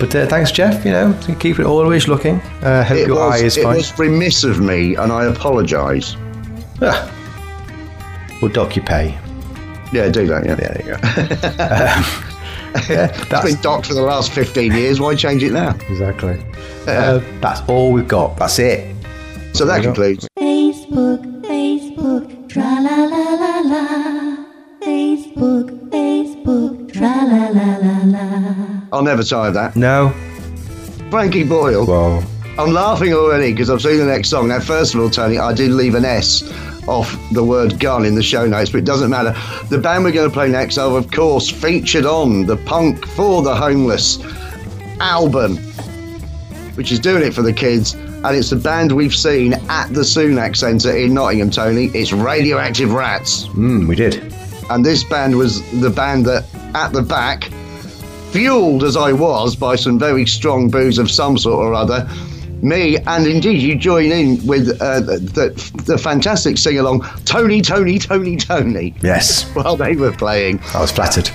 But 0.00 0.14
uh, 0.14 0.26
thanks, 0.26 0.50
Jeff. 0.50 0.84
You 0.84 0.92
know, 0.92 1.12
to 1.22 1.34
keep 1.34 1.58
it 1.60 1.66
always 1.66 2.08
looking. 2.08 2.36
Uh, 2.62 2.82
hope 2.82 2.96
It 2.98 3.06
your 3.08 3.16
was, 3.16 3.40
eye 3.42 3.44
is 3.44 3.56
it 3.58 3.62
fine. 3.64 3.76
was 3.76 3.98
remiss 3.98 4.42
of 4.44 4.58
me, 4.60 4.94
and 4.96 5.12
I 5.12 5.26
apologise. 5.26 6.16
Ah. 6.82 7.06
We'll 8.40 8.50
dock 8.50 8.74
you 8.76 8.82
pay. 8.82 9.18
Yeah, 9.92 10.08
do 10.08 10.26
that. 10.28 10.46
Yeah, 10.46 10.54
There 10.54 10.76
you 10.80 10.86
go. 10.86 10.94
um, 10.94 12.04
yeah, 12.88 13.06
it's 13.10 13.28
that's 13.28 13.44
been 13.52 13.60
docked 13.60 13.86
for 13.86 13.94
the 13.94 14.00
last 14.02 14.32
fifteen 14.32 14.72
years. 14.72 15.00
Why 15.00 15.14
change 15.14 15.42
it 15.42 15.52
now? 15.52 15.74
exactly. 15.90 16.42
Uh, 16.86 17.20
that's 17.40 17.60
all 17.68 17.92
we've 17.92 18.08
got. 18.08 18.36
That's 18.38 18.58
it. 18.58 18.94
So 19.52 19.66
that 19.66 19.72
There 19.72 19.76
you 19.78 19.82
go. 19.82 19.92
concludes. 19.94 20.28
Facebook, 20.38 21.20
Facebook, 21.20 21.39
I'll 28.92 29.02
never 29.02 29.22
tire 29.22 29.48
of 29.48 29.54
that. 29.54 29.76
No. 29.76 30.10
Frankie 31.10 31.44
Boyle. 31.44 31.86
Well, 31.86 32.24
I'm 32.58 32.72
laughing 32.72 33.12
already 33.12 33.52
because 33.52 33.70
I've 33.70 33.80
seen 33.80 33.98
the 33.98 34.04
next 34.04 34.28
song. 34.28 34.48
Now, 34.48 34.60
first 34.60 34.94
of 34.94 35.00
all, 35.00 35.10
Tony, 35.10 35.38
I 35.38 35.52
did 35.52 35.70
leave 35.70 35.94
an 35.94 36.04
S 36.04 36.42
off 36.88 37.16
the 37.32 37.44
word 37.44 37.78
gun 37.78 38.04
in 38.04 38.14
the 38.14 38.22
show 38.22 38.46
notes, 38.46 38.70
but 38.70 38.78
it 38.78 38.84
doesn't 38.84 39.10
matter. 39.10 39.34
The 39.68 39.78
band 39.78 40.04
we're 40.04 40.12
going 40.12 40.28
to 40.28 40.32
play 40.32 40.48
next 40.48 40.76
are, 40.76 40.96
of 40.96 41.10
course, 41.10 41.48
featured 41.48 42.04
on 42.04 42.46
the 42.46 42.56
Punk 42.56 43.06
for 43.06 43.42
the 43.42 43.54
Homeless 43.54 44.18
album, 44.98 45.56
which 46.74 46.90
is 46.90 46.98
doing 46.98 47.22
it 47.22 47.32
for 47.32 47.42
the 47.42 47.52
kids. 47.52 47.94
And 47.94 48.36
it's 48.36 48.50
the 48.50 48.56
band 48.56 48.92
we've 48.92 49.14
seen 49.14 49.54
at 49.70 49.86
the 49.94 50.04
Sumac 50.04 50.54
Centre 50.56 50.94
in 50.94 51.14
Nottingham, 51.14 51.50
Tony. 51.50 51.86
It's 51.94 52.12
Radioactive 52.12 52.92
Rats. 52.92 53.46
Mm, 53.48 53.88
we 53.88 53.96
did. 53.96 54.34
And 54.68 54.84
this 54.84 55.04
band 55.04 55.36
was 55.36 55.62
the 55.80 55.90
band 55.90 56.26
that, 56.26 56.44
at 56.74 56.92
the 56.92 57.02
back, 57.02 57.50
fueled 58.32 58.84
as 58.84 58.96
I 58.96 59.12
was 59.12 59.56
by 59.56 59.76
some 59.76 59.98
very 59.98 60.26
strong 60.26 60.70
booze 60.70 60.98
of 60.98 61.10
some 61.10 61.36
sort 61.36 61.58
or 61.58 61.74
other, 61.74 62.08
me 62.62 62.98
and 62.98 63.26
indeed 63.26 63.62
you 63.62 63.74
join 63.74 64.12
in 64.12 64.44
with 64.46 64.80
uh, 64.80 65.00
the, 65.00 65.72
the 65.86 65.98
fantastic 65.98 66.58
sing 66.58 66.78
along 66.78 67.02
Tony, 67.24 67.60
Tony, 67.60 67.98
Tony, 67.98 68.36
Tony 68.36 68.94
Yes. 69.02 69.50
while 69.54 69.76
they 69.76 69.96
were 69.96 70.12
playing. 70.12 70.60
I 70.74 70.80
was 70.80 70.92
flattered. 70.92 71.30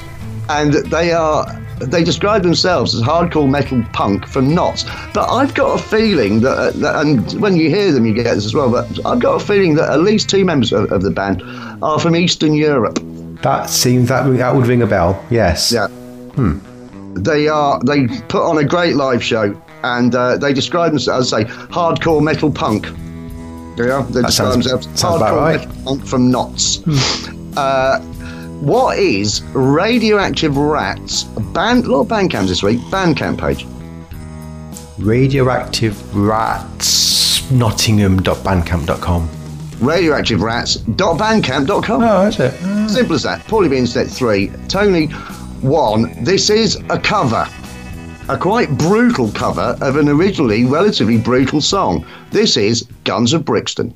And 0.50 0.74
they 0.74 1.12
are. 1.12 1.46
They 1.82 2.06
describe 2.06 2.44
themselves 2.44 2.96
as 2.96 3.02
hardcore 3.02 3.50
metal 3.50 3.84
punk 3.92 4.26
from 4.28 4.56
Notts, 4.56 4.86
but 5.14 5.28
I've 5.30 5.54
got 5.54 5.78
a 5.78 5.84
feeling 5.84 6.40
that, 6.40 6.58
uh, 6.58 6.72
that, 6.72 7.06
and 7.06 7.42
when 7.42 7.58
you 7.58 7.70
hear 7.70 7.92
them, 7.92 8.06
you 8.06 8.14
get 8.14 8.36
this 8.36 8.46
as 8.46 8.54
well. 8.54 8.72
But 8.72 9.06
I've 9.06 9.20
got 9.20 9.42
a 9.42 9.46
feeling 9.46 9.76
that 9.76 9.90
at 9.90 10.00
least 10.00 10.30
two 10.30 10.46
members 10.46 10.72
of, 10.72 10.90
of 10.92 11.02
the 11.02 11.12
band 11.12 11.44
are 11.84 12.00
from 12.00 12.16
Eastern 12.16 12.54
Europe. 12.54 13.00
That 13.42 13.70
seems 13.70 14.08
that 14.08 14.24
that 14.38 14.56
would 14.56 14.68
ring 14.68 14.84
a 14.84 14.88
bell. 14.88 15.22
Yes. 15.30 15.74
Yeah. 15.74 15.88
They 17.16 17.48
are. 17.48 17.80
They 17.84 18.08
put 18.28 18.44
on 18.48 18.58
a 18.58 18.64
great 18.64 18.96
live 18.96 19.24
show, 19.24 19.60
and 19.84 20.14
uh, 20.14 20.38
they 20.38 20.54
describe 20.54 20.92
themselves 20.92 21.34
as 21.34 21.48
say 21.48 21.52
hardcore 21.72 22.22
metal 22.22 22.52
punk. 22.52 22.86
Yeah, 23.78 24.06
they 24.10 24.22
That 24.22 24.28
describe 24.28 24.32
sounds- 24.32 24.54
themselves 24.54 24.88
sounds 25.00 25.16
about 25.18 25.34
hardcore 25.34 25.42
right. 25.42 25.60
metal 25.68 25.84
punk 25.84 26.06
from 26.06 26.32
Notts. 26.32 26.82
uh, 27.58 28.00
what 28.62 28.98
is 28.98 29.42
Radioactive 29.54 30.56
Rats? 30.58 31.24
Band, 31.24 31.86
a 31.86 31.92
lot 31.92 32.02
of 32.02 32.08
bandcamps 32.08 32.48
this 32.48 32.64
week. 32.64 32.80
Bandcamp 32.92 33.38
page. 33.40 33.66
Radioactive 34.98 36.16
Rats 36.16 37.50
Nottingham.bandcamp.com. 37.52 39.30
Radioactiverats.bandcamp.com. 39.80 42.04
Oh, 42.04 42.24
that's 42.30 42.40
it. 42.40 42.54
Simple 42.90 43.16
as 43.16 43.24
that. 43.24 43.42
Paulie 43.42 43.70
B 43.70 43.78
Internet 43.78 44.08
3. 44.10 44.50
Tony 44.68 45.08
1. 45.66 46.24
This 46.24 46.50
is 46.50 46.76
a 46.90 47.00
cover. 47.00 47.48
A 48.30 48.38
quite 48.38 48.70
brutal 48.78 49.32
cover 49.32 49.76
of 49.82 49.96
an 49.96 50.08
originally 50.08 50.64
relatively 50.64 51.18
brutal 51.18 51.60
song. 51.60 52.06
This 52.30 52.56
is 52.56 52.88
Guns 53.04 53.34
of 53.34 53.46
Brixton. 53.46 53.92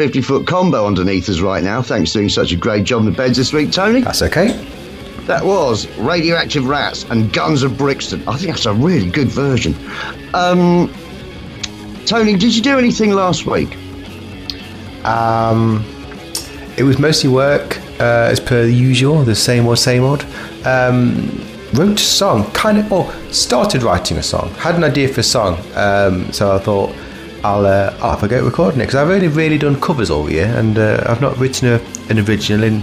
50 0.00 0.22
Foot 0.22 0.46
Combo 0.46 0.86
underneath 0.86 1.28
us 1.28 1.40
right 1.40 1.62
now. 1.62 1.82
Thanks 1.82 2.12
for 2.12 2.20
doing 2.20 2.30
such 2.30 2.52
a 2.52 2.56
great 2.56 2.84
job 2.84 3.00
in 3.00 3.04
the 3.04 3.12
beds 3.12 3.36
this 3.36 3.52
week, 3.52 3.70
Tony. 3.70 4.00
That's 4.00 4.22
okay. 4.22 4.52
That 5.26 5.44
was 5.44 5.86
Radioactive 5.98 6.66
Rats 6.66 7.04
and 7.10 7.30
Guns 7.34 7.62
of 7.62 7.76
Brixton. 7.76 8.26
I 8.26 8.38
think 8.38 8.52
that's 8.52 8.64
a 8.64 8.72
really 8.72 9.10
good 9.10 9.28
version. 9.28 9.74
Um, 10.32 10.90
Tony, 12.06 12.34
did 12.34 12.56
you 12.56 12.62
do 12.62 12.78
anything 12.78 13.10
last 13.10 13.44
week? 13.44 13.76
Um, 15.04 15.84
it 16.78 16.82
was 16.84 16.98
mostly 16.98 17.28
work, 17.28 17.76
uh, 18.00 18.30
as 18.32 18.40
per 18.40 18.64
usual, 18.64 19.22
the 19.22 19.34
same 19.34 19.66
old, 19.66 19.78
same 19.78 20.02
old. 20.02 20.24
Um, 20.64 21.46
wrote 21.74 22.00
a 22.00 22.02
song, 22.02 22.50
kind 22.52 22.78
of, 22.78 22.90
or 22.90 23.12
started 23.32 23.82
writing 23.82 24.16
a 24.16 24.22
song. 24.22 24.48
Had 24.54 24.76
an 24.76 24.84
idea 24.84 25.08
for 25.08 25.20
a 25.20 25.22
song, 25.22 25.58
um, 25.74 26.32
so 26.32 26.56
I 26.56 26.58
thought 26.58 26.94
I'll, 27.44 27.66
uh, 27.66 27.96
I'll 28.00 28.10
have 28.12 28.22
a 28.22 28.28
go 28.28 28.38
at 28.38 28.44
recording 28.44 28.80
it 28.80 28.84
because 28.84 28.96
I've 28.96 29.10
only 29.10 29.28
really 29.28 29.58
done 29.58 29.80
covers 29.80 30.10
all 30.10 30.30
year, 30.30 30.46
and 30.56 30.78
uh, 30.78 31.04
I've 31.06 31.20
not 31.20 31.36
written 31.38 31.68
a, 31.68 31.80
an 32.10 32.18
original 32.18 32.62
in 32.64 32.82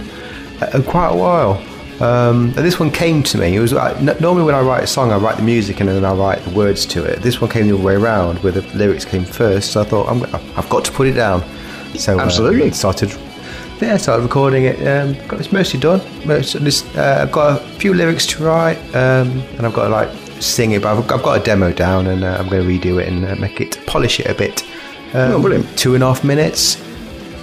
uh, 0.60 0.82
quite 0.86 1.08
a 1.10 1.16
while. 1.16 1.62
Um, 2.00 2.46
and 2.56 2.58
this 2.58 2.78
one 2.78 2.92
came 2.92 3.24
to 3.24 3.38
me. 3.38 3.56
It 3.56 3.60
was 3.60 3.72
like, 3.72 3.96
n- 3.96 4.16
normally 4.20 4.44
when 4.44 4.54
I 4.54 4.60
write 4.60 4.84
a 4.84 4.86
song, 4.86 5.10
I 5.10 5.16
write 5.16 5.36
the 5.36 5.42
music 5.42 5.80
and 5.80 5.88
then 5.88 6.04
I 6.04 6.12
write 6.12 6.40
the 6.44 6.50
words 6.50 6.86
to 6.86 7.04
it. 7.04 7.22
This 7.22 7.40
one 7.40 7.50
came 7.50 7.66
the 7.66 7.74
other 7.74 7.82
way 7.82 7.94
around, 7.94 8.38
where 8.44 8.52
the 8.52 8.62
lyrics 8.76 9.04
came 9.04 9.24
first. 9.24 9.72
So 9.72 9.80
I 9.80 9.84
thought 9.84 10.08
I'm, 10.08 10.22
I've 10.56 10.68
got 10.70 10.84
to 10.84 10.92
put 10.92 11.08
it 11.08 11.14
down. 11.14 11.42
So 11.96 12.16
uh, 12.18 12.22
Absolutely. 12.22 12.70
started. 12.70 13.12
Yeah, 13.80 13.96
started 13.96 14.22
recording 14.22 14.64
it. 14.64 14.76
Um, 14.86 15.14
got 15.26 15.40
it's 15.40 15.52
mostly 15.52 15.80
done. 15.80 16.00
Most 16.26 16.54
uh, 16.56 17.18
I've 17.22 17.32
got 17.32 17.60
a 17.60 17.64
few 17.78 17.94
lyrics 17.94 18.26
to 18.26 18.44
write, 18.44 18.76
um, 18.94 19.40
and 19.56 19.66
I've 19.66 19.74
got 19.74 19.90
like 19.90 20.08
sing 20.42 20.72
it. 20.72 20.82
But 20.82 20.96
I've, 20.98 21.10
I've 21.12 21.22
got 21.22 21.40
a 21.40 21.44
demo 21.44 21.72
down, 21.72 22.06
and 22.06 22.24
uh, 22.24 22.36
I'm 22.38 22.48
going 22.48 22.66
to 22.66 22.68
redo 22.88 23.00
it 23.00 23.08
and 23.08 23.24
uh, 23.24 23.34
make 23.36 23.60
it 23.60 23.80
polish 23.86 24.20
it 24.20 24.26
a 24.26 24.34
bit. 24.34 24.62
Um, 25.14 25.32
Oh, 25.32 25.40
brilliant. 25.40 25.78
Two 25.78 25.94
and 25.94 26.02
a 26.04 26.06
half 26.06 26.22
minutes. 26.24 26.76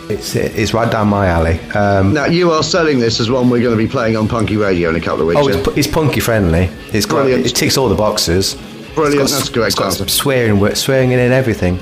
It's 0.07 0.35
it's 0.35 0.71
right 0.73 0.91
down 0.91 1.07
my 1.07 1.25
alley. 1.27 1.59
Um, 1.71 2.13
Now, 2.13 2.25
you 2.25 2.51
are 2.51 2.61
selling 2.61 2.99
this 2.99 3.19
as 3.19 3.31
one 3.31 3.49
we're 3.49 3.61
going 3.61 3.75
to 3.75 3.83
be 3.83 3.89
playing 3.89 4.15
on 4.15 4.27
Punky 4.27 4.55
Radio 4.55 4.89
in 4.89 4.95
a 4.95 5.01
couple 5.01 5.21
of 5.21 5.27
weeks. 5.27 5.41
Oh, 5.41 5.47
it's, 5.47 5.77
it's 5.79 5.87
punky 5.87 6.19
friendly. 6.19 6.69
It's 6.93 7.07
got, 7.07 7.23
Brilliant. 7.23 7.47
it 7.47 7.55
ticks 7.55 7.75
all 7.75 7.89
the 7.89 7.95
boxes. 7.95 8.53
Brilliant, 8.93 9.17
got, 9.29 9.29
that's 9.31 9.49
a 9.49 9.51
great 9.51 9.65
it's 9.67 9.75
got 9.75 9.85
answer. 9.87 10.07
swearing, 10.07 10.75
swearing 10.75 11.11
in 11.11 11.19
and 11.19 11.33
everything. 11.33 11.79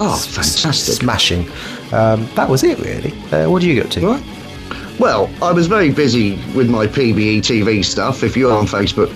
Oh, 0.00 0.16
fantastic. 0.16 0.94
Smashing. 0.94 1.42
Um, 1.92 2.26
that 2.34 2.48
was 2.48 2.64
it, 2.64 2.78
really. 2.78 3.12
Uh, 3.30 3.50
what 3.50 3.60
do 3.60 3.68
you 3.68 3.74
get 3.74 3.90
to? 3.92 4.06
Right. 4.06 4.98
Well, 4.98 5.30
I 5.42 5.52
was 5.52 5.66
very 5.66 5.90
busy 5.92 6.36
with 6.54 6.70
my 6.70 6.86
PBE 6.86 7.38
TV 7.40 7.84
stuff. 7.84 8.22
If 8.22 8.36
you're 8.38 8.52
on 8.52 8.66
Facebook, 8.66 9.10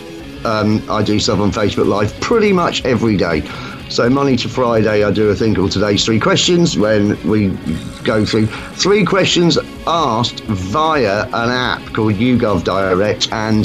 um, 0.44 0.82
I 0.90 1.02
do 1.02 1.18
stuff 1.18 1.40
on 1.40 1.50
Facebook 1.50 1.86
Live 1.86 2.18
pretty 2.20 2.52
much 2.52 2.84
every 2.84 3.16
day. 3.16 3.42
So 3.88 4.08
Monday 4.08 4.36
to 4.36 4.48
Friday, 4.48 5.02
I 5.02 5.10
do 5.10 5.30
a 5.30 5.34
thing 5.34 5.54
called 5.54 5.72
Today's 5.72 6.04
Three 6.04 6.20
Questions, 6.20 6.78
when 6.78 7.20
we 7.28 7.48
go 8.04 8.24
through 8.24 8.46
three 8.46 9.04
questions 9.04 9.58
asked 9.86 10.44
via 10.44 11.24
an 11.24 11.50
app 11.50 11.82
called 11.92 12.14
YouGov 12.14 12.62
Direct, 12.62 13.32
and 13.32 13.64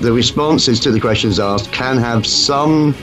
the 0.00 0.12
responses 0.12 0.80
to 0.80 0.90
the 0.90 0.98
questions 0.98 1.38
asked 1.38 1.70
can 1.70 1.98
have 1.98 2.26
some 2.26 2.94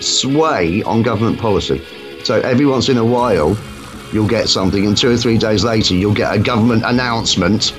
sway 0.00 0.82
on 0.84 1.02
government 1.02 1.40
policy. 1.40 1.82
So 2.22 2.40
every 2.40 2.66
once 2.66 2.88
in 2.88 2.96
a 2.96 3.04
while, 3.04 3.58
you'll 4.12 4.28
get 4.28 4.48
something, 4.48 4.86
and 4.86 4.96
two 4.96 5.10
or 5.10 5.16
three 5.16 5.38
days 5.38 5.64
later, 5.64 5.94
you'll 5.94 6.14
get 6.14 6.32
a 6.32 6.38
government 6.38 6.84
announcement 6.84 7.72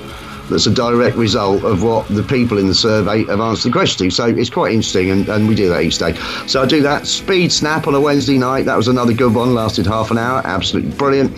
that's 0.52 0.66
a 0.66 0.74
direct 0.74 1.16
result 1.16 1.64
of 1.64 1.82
what 1.82 2.06
the 2.08 2.22
people 2.22 2.58
in 2.58 2.66
the 2.68 2.74
survey 2.74 3.24
have 3.24 3.40
answered 3.40 3.70
the 3.70 3.72
question 3.72 4.08
to. 4.08 4.10
So 4.14 4.26
it's 4.26 4.50
quite 4.50 4.72
interesting, 4.72 5.10
and, 5.10 5.28
and 5.28 5.48
we 5.48 5.54
do 5.54 5.68
that 5.70 5.82
each 5.82 5.98
day. 5.98 6.14
So 6.46 6.62
I 6.62 6.66
do 6.66 6.80
that. 6.82 7.06
Speed 7.06 7.50
Snap 7.52 7.86
on 7.86 7.94
a 7.94 8.00
Wednesday 8.00 8.38
night. 8.38 8.64
That 8.66 8.76
was 8.76 8.88
another 8.88 9.12
good 9.12 9.34
one, 9.34 9.54
lasted 9.54 9.86
half 9.86 10.10
an 10.10 10.18
hour. 10.18 10.40
Absolutely 10.44 10.92
brilliant. 10.92 11.32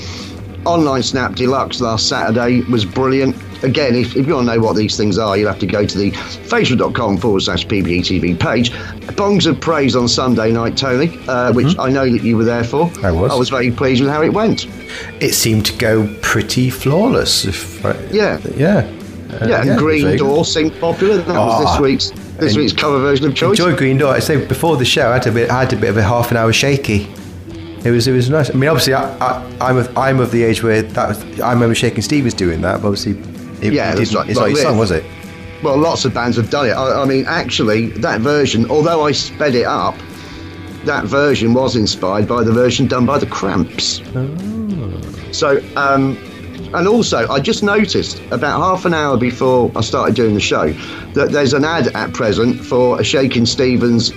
Online 0.67 1.03
Snap 1.03 1.35
Deluxe 1.35 1.81
last 1.83 2.09
Saturday 2.09 2.63
was 2.71 2.85
brilliant. 2.87 3.37
Again, 3.63 3.95
if, 3.95 4.17
if 4.17 4.27
you 4.27 4.35
want 4.35 4.49
to 4.49 4.55
know 4.55 4.61
what 4.61 4.77
these 4.77 4.97
things 4.97 5.19
are, 5.19 5.37
you'll 5.37 5.49
have 5.51 5.59
to 5.61 5.67
go 5.67 5.85
to 5.87 5.99
the 5.99 6.11
facebook.com 6.11 7.19
forward 7.19 7.43
slash 7.43 7.67
PBETV 7.67 8.39
page. 8.41 8.71
Bongs 9.17 9.47
of 9.47 9.61
Praise 9.61 9.95
on 9.97 10.09
Sunday 10.09 10.53
night, 10.53 10.77
Tony, 10.77 11.19
uh, 11.29 11.53
which 11.53 11.79
I 11.79 11.91
know 11.91 12.11
that 12.11 12.23
you 12.23 12.37
were 12.37 12.45
there 12.45 12.65
for. 12.65 12.91
I 13.03 13.11
was. 13.11 13.31
I 13.33 13.35
was 13.37 13.49
very 13.51 13.71
pleased 13.71 14.03
with 14.03 14.11
how 14.11 14.23
it 14.23 14.33
went. 14.33 14.67
It 15.23 15.35
seemed 15.35 15.67
to 15.67 15.77
go 15.77 16.07
pretty 16.23 16.71
flawless. 16.71 17.45
If 17.45 17.85
I, 17.85 17.99
Yeah. 18.11 18.39
yeah. 18.57 18.91
Uh, 19.31 19.47
yeah, 19.49 19.63
and 19.63 19.79
Green. 19.79 20.17
Door 20.17 20.45
seemed 20.45 20.79
popular. 20.81 21.17
That 21.19 21.29
was 21.37 21.61
this 21.61 21.69
Ah. 21.71 21.81
week's 21.81 22.11
this 22.39 22.57
week's 22.57 22.73
cover 22.73 22.99
version 23.01 23.27
of 23.27 23.35
Choice. 23.35 23.59
Enjoy 23.59 23.75
Green 23.77 23.99
Door. 23.99 24.15
I 24.15 24.19
say 24.19 24.45
before 24.45 24.77
the 24.77 24.85
show, 24.85 25.11
I 25.11 25.15
had 25.15 25.27
a 25.27 25.33
bit, 25.33 25.51
I 25.51 25.61
had 25.61 25.73
a 25.73 25.77
bit 25.77 25.91
of 25.91 25.97
a 25.97 26.03
half 26.03 26.31
an 26.31 26.37
hour 26.37 26.53
shaky. 26.53 27.09
It 27.85 27.91
was, 27.91 28.07
it 28.09 28.13
was 28.13 28.31
nice. 28.31 28.49
I 28.51 28.55
mean, 28.55 28.71
obviously, 28.71 28.95
I, 28.95 29.05
I, 29.19 29.57
I'm 29.61 29.77
of, 29.77 29.99
I'm 29.99 30.19
of 30.19 30.31
the 30.31 30.43
age 30.43 30.63
where 30.63 30.81
that 30.83 31.09
was, 31.09 31.41
I 31.41 31.53
remember 31.53 31.75
Shaking 31.75 32.01
Steve 32.03 32.25
was 32.25 32.33
doing 32.33 32.63
that, 32.63 32.81
but 32.81 32.89
obviously, 32.89 33.13
it, 33.61 33.75
Yeah, 33.75 33.93
it 33.93 33.97
that's 33.97 34.09
didn't- 34.11 34.17
right. 34.23 34.31
It's 34.31 34.39
Like 34.39 34.51
not 34.53 34.57
your 34.57 34.63
song, 34.71 34.79
was 34.79 34.91
it? 34.91 35.05
Well, 35.63 35.77
lots 35.77 36.05
of 36.07 36.15
bands 36.15 36.37
have 36.39 36.49
done 36.49 36.67
it. 36.67 36.73
I, 36.73 37.03
I 37.03 37.05
mean, 37.05 37.25
actually, 37.29 37.89
that 38.01 38.21
version, 38.23 38.71
although 38.71 39.05
I 39.07 39.13
sped 39.13 39.55
it 39.55 39.67
up, 39.67 39.95
that 40.87 41.05
version 41.05 41.53
was 41.53 41.77
inspired 41.77 42.27
by 42.27 42.43
the 42.43 42.53
version 42.53 42.87
done 42.87 43.05
by 43.05 43.19
the 43.19 43.27
Cramps. 43.27 44.01
So, 45.33 45.63
um, 45.77 46.17
and 46.75 46.89
also, 46.89 47.29
I 47.29 47.41
just 47.41 47.63
noticed 47.63 48.21
about 48.31 48.59
half 48.61 48.85
an 48.85 48.95
hour 48.95 49.17
before 49.17 49.71
I 49.77 49.81
started 49.81 50.17
doing 50.17 50.35
the 50.35 50.41
show 50.41 50.73
that 51.15 51.31
there's 51.31 51.53
an 51.53 51.65
ad 51.65 51.89
at 51.89 52.13
present 52.13 52.61
for 52.61 53.01
a 53.01 53.05
Shakin' 53.05 53.47
Stevens 53.47 54.13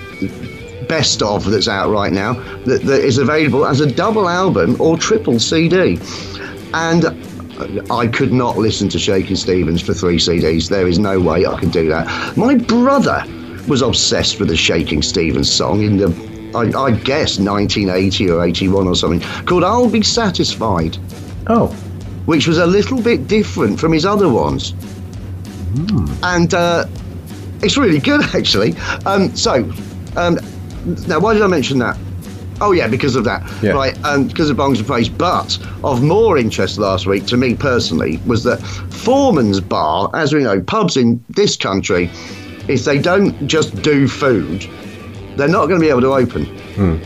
best 0.88 1.22
of 1.22 1.44
that's 1.50 1.68
out 1.68 1.90
right 1.90 2.12
now 2.12 2.32
that, 2.64 2.82
that 2.82 3.04
is 3.04 3.18
available 3.18 3.66
as 3.66 3.80
a 3.80 3.86
double 3.86 4.28
album 4.28 4.80
or 4.80 4.96
triple 4.96 5.38
CD. 5.38 5.98
And 6.74 7.06
I 7.90 8.06
could 8.06 8.32
not 8.32 8.56
listen 8.56 8.88
to 8.90 8.98
Shakin' 8.98 9.36
Stevens 9.36 9.80
for 9.80 9.94
three 9.94 10.18
CDs. 10.18 10.68
There 10.68 10.88
is 10.88 10.98
no 10.98 11.20
way 11.20 11.46
I 11.46 11.58
can 11.60 11.70
do 11.70 11.88
that. 11.88 12.36
My 12.36 12.56
brother 12.56 13.24
was 13.68 13.82
obsessed 13.82 14.40
with 14.40 14.48
the 14.48 14.56
Shakin' 14.56 15.02
Stevens 15.02 15.52
song 15.52 15.82
in 15.82 15.98
the, 15.98 16.06
I, 16.54 16.76
I 16.76 16.90
guess, 16.92 17.38
1980 17.38 18.30
or 18.30 18.44
81 18.44 18.86
or 18.86 18.96
something, 18.96 19.20
called 19.44 19.64
I'll 19.64 19.88
Be 19.90 20.02
Satisfied, 20.02 20.96
Oh, 21.50 21.74
which 22.28 22.46
was 22.46 22.58
a 22.58 22.66
little 22.66 23.00
bit 23.00 23.26
different 23.26 23.80
from 23.80 23.90
his 23.90 24.04
other 24.04 24.28
ones. 24.28 24.74
And 26.22 26.52
uh, 26.52 26.84
it's 27.62 27.78
really 27.78 28.00
good, 28.00 28.20
actually. 28.34 28.76
Um, 29.06 29.34
so, 29.34 29.72
um, 30.14 30.38
now, 31.06 31.20
why 31.20 31.32
did 31.32 31.40
I 31.40 31.46
mention 31.46 31.78
that? 31.78 31.96
Oh, 32.60 32.72
yeah, 32.72 32.86
because 32.86 33.16
of 33.16 33.24
that. 33.24 33.50
Yeah. 33.62 33.70
Right, 33.70 34.04
um, 34.04 34.28
because 34.28 34.50
of 34.50 34.58
Bongs 34.58 34.76
and 34.76 34.86
Praise. 34.86 35.08
But 35.08 35.58
of 35.82 36.02
more 36.02 36.36
interest 36.36 36.76
last 36.76 37.06
week 37.06 37.24
to 37.28 37.38
me 37.38 37.54
personally 37.54 38.18
was 38.26 38.44
that 38.44 38.58
Foreman's 38.90 39.60
Bar, 39.60 40.10
as 40.12 40.34
we 40.34 40.42
know, 40.42 40.60
pubs 40.60 40.98
in 40.98 41.24
this 41.30 41.56
country, 41.56 42.10
if 42.68 42.84
they 42.84 42.98
don't 42.98 43.46
just 43.46 43.80
do 43.80 44.06
food, 44.06 44.68
they're 45.38 45.48
not 45.48 45.66
going 45.66 45.80
to 45.80 45.84
be 45.84 45.88
able 45.88 46.00
to 46.00 46.12
open 46.12 46.46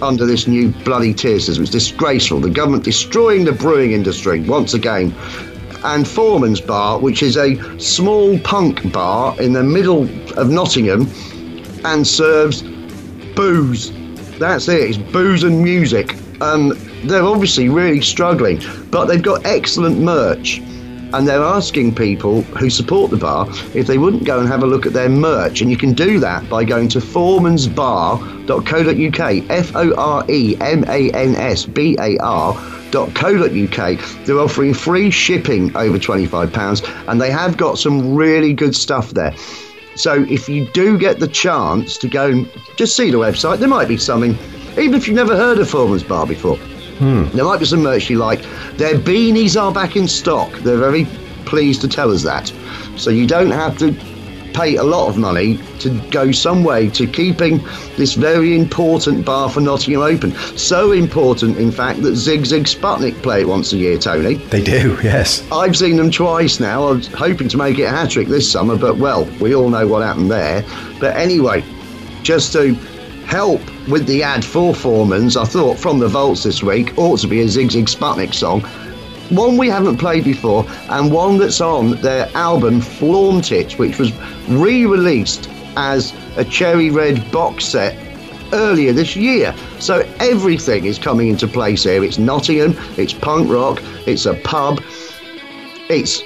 under 0.02 0.24
this 0.26 0.46
new 0.48 0.70
bloody 0.84 1.12
tier 1.14 1.38
system. 1.38 1.62
It's 1.62 1.70
disgraceful. 1.70 2.40
The 2.40 2.50
government 2.50 2.82
destroying 2.82 3.44
the 3.44 3.52
brewing 3.52 3.92
industry 3.92 4.40
once 4.40 4.74
again. 4.74 5.14
And 5.84 6.06
Foreman's 6.06 6.60
Bar, 6.60 6.98
which 7.00 7.22
is 7.22 7.36
a 7.36 7.78
small 7.78 8.38
punk 8.40 8.90
bar 8.92 9.40
in 9.40 9.52
the 9.52 9.62
middle 9.62 10.02
of 10.38 10.48
Nottingham 10.48 11.08
and 11.84 12.06
serves 12.06 12.62
booze. 13.34 13.92
That's 14.38 14.68
it. 14.68 14.90
It's 14.90 14.98
booze 15.12 15.44
and 15.44 15.62
music. 15.62 16.16
Um, 16.40 16.72
they're 17.04 17.22
obviously 17.22 17.68
really 17.68 18.00
struggling, 18.00 18.60
but 18.90 19.06
they've 19.06 19.22
got 19.22 19.44
excellent 19.44 19.98
merch. 19.98 20.60
And 21.14 21.28
they're 21.28 21.42
asking 21.42 21.94
people 21.94 22.42
who 22.42 22.70
support 22.70 23.10
the 23.10 23.16
bar 23.16 23.48
if 23.74 23.86
they 23.86 23.98
wouldn't 23.98 24.24
go 24.24 24.40
and 24.40 24.48
have 24.48 24.62
a 24.62 24.66
look 24.66 24.86
at 24.86 24.92
their 24.92 25.08
merch. 25.08 25.60
And 25.60 25.70
you 25.70 25.76
can 25.76 25.92
do 25.92 26.18
that 26.20 26.48
by 26.48 26.64
going 26.64 26.88
to 26.88 26.98
foremansbar.co.uk. 26.98 29.50
F 29.50 29.76
O 29.76 29.94
R 29.94 30.24
E 30.28 30.56
M 30.60 30.84
A 30.88 31.10
N 31.12 31.36
S 31.36 31.66
B 31.66 31.96
A 32.00 32.18
R 32.18 32.54
.co.uk. 32.92 34.26
They're 34.26 34.38
offering 34.38 34.74
free 34.74 35.10
shipping 35.10 35.74
over 35.76 35.98
£25 35.98 37.08
and 37.08 37.20
they 37.20 37.30
have 37.30 37.56
got 37.56 37.78
some 37.78 38.14
really 38.14 38.52
good 38.52 38.76
stuff 38.76 39.12
there. 39.12 39.34
So 39.94 40.24
if 40.28 40.48
you 40.48 40.66
do 40.72 40.98
get 40.98 41.20
the 41.20 41.28
chance 41.28 41.98
to 41.98 42.08
go 42.08 42.30
and 42.30 42.50
just 42.76 42.96
see 42.96 43.10
the 43.10 43.18
website, 43.18 43.58
there 43.58 43.68
might 43.68 43.88
be 43.88 43.96
something, 43.96 44.36
even 44.78 44.94
if 44.94 45.06
you've 45.06 45.16
never 45.16 45.36
heard 45.36 45.58
of 45.58 45.68
Foreman's 45.68 46.02
Bar 46.02 46.26
before. 46.26 46.58
Hmm. 46.98 47.24
There 47.34 47.44
might 47.44 47.58
be 47.60 47.66
some 47.66 47.82
merch 47.82 48.08
you 48.10 48.18
like. 48.18 48.42
Their 48.76 48.94
beanies 48.94 49.60
are 49.60 49.72
back 49.72 49.96
in 49.96 50.06
stock. 50.08 50.52
They're 50.58 50.76
very 50.78 51.06
pleased 51.44 51.80
to 51.82 51.88
tell 51.88 52.10
us 52.10 52.22
that. 52.22 52.52
So 52.96 53.10
you 53.10 53.26
don't 53.26 53.50
have 53.50 53.76
to 53.78 53.94
pay 54.52 54.76
a 54.76 54.82
lot 54.82 55.08
of 55.08 55.16
money 55.16 55.58
to 55.78 55.88
go 56.10 56.30
some 56.30 56.62
way 56.62 56.90
to 56.90 57.06
keeping 57.06 57.56
this 57.96 58.12
very 58.12 58.54
important 58.54 59.24
bar 59.24 59.48
for 59.48 59.60
Nottingham 59.62 60.02
open. 60.02 60.32
So 60.58 60.92
important, 60.92 61.56
in 61.56 61.72
fact, 61.72 62.02
that 62.02 62.12
Sigue 62.12 62.42
Sigue 62.44 62.66
Sputnik 62.66 63.22
play 63.22 63.40
it 63.40 63.48
once 63.48 63.72
a 63.72 63.78
year, 63.78 63.98
Tony. 63.98 64.34
they 64.34 64.62
do. 64.62 64.98
Yes. 65.02 65.42
I've 65.50 65.76
seen 65.76 65.96
them 65.96 66.10
twice 66.10 66.60
now. 66.60 66.86
I 66.86 66.92
was 66.92 67.06
hoping 67.08 67.48
to 67.48 67.56
make 67.56 67.78
it 67.78 67.84
a 67.84 67.90
hat 67.90 68.10
trick 68.10 68.28
this 68.28 68.50
summer, 68.50 68.76
but 68.76 68.98
well, 68.98 69.24
we 69.40 69.54
all 69.54 69.68
know 69.70 69.86
what 69.86 70.02
happened 70.02 70.30
there. 70.30 70.64
But 71.00 71.16
anyway, 71.16 71.64
just 72.22 72.52
to 72.52 72.74
help 73.24 73.60
with 73.88 74.06
the 74.06 74.22
ad 74.22 74.44
for 74.44 74.74
Foreman's, 74.74 75.36
I 75.36 75.44
thought 75.44 75.78
from 75.78 75.98
the 75.98 76.08
vaults 76.08 76.44
this 76.44 76.62
week 76.62 76.96
ought 76.96 77.18
to 77.20 77.26
be 77.26 77.40
a 77.40 77.44
Sigue 77.46 77.70
Sigue 77.70 77.88
Sputnik 77.88 78.34
song. 78.34 78.62
one 79.30 79.56
we 79.56 79.68
haven't 79.68 79.96
played 79.96 80.24
before, 80.24 80.66
and 80.90 81.12
one 81.12 81.38
that's 81.38 81.60
on 81.60 81.92
their 82.02 82.28
album 82.34 82.80
Flaunt 82.80 83.50
It, 83.50 83.78
which 83.78 83.98
was 83.98 84.12
re-released 84.48 85.48
as 85.76 86.12
a 86.36 86.44
cherry 86.44 86.90
red 86.90 87.30
box 87.32 87.64
set 87.64 87.96
earlier 88.52 88.92
this 88.92 89.16
year. 89.16 89.54
So 89.78 90.06
everything 90.20 90.84
is 90.84 90.98
coming 90.98 91.28
into 91.28 91.48
place 91.48 91.84
here. 91.84 92.04
It's 92.04 92.18
Nottingham, 92.18 92.76
it's 92.98 93.14
punk 93.14 93.50
rock, 93.50 93.82
it's 94.06 94.26
a 94.26 94.34
pub, 94.34 94.82
it's 95.88 96.22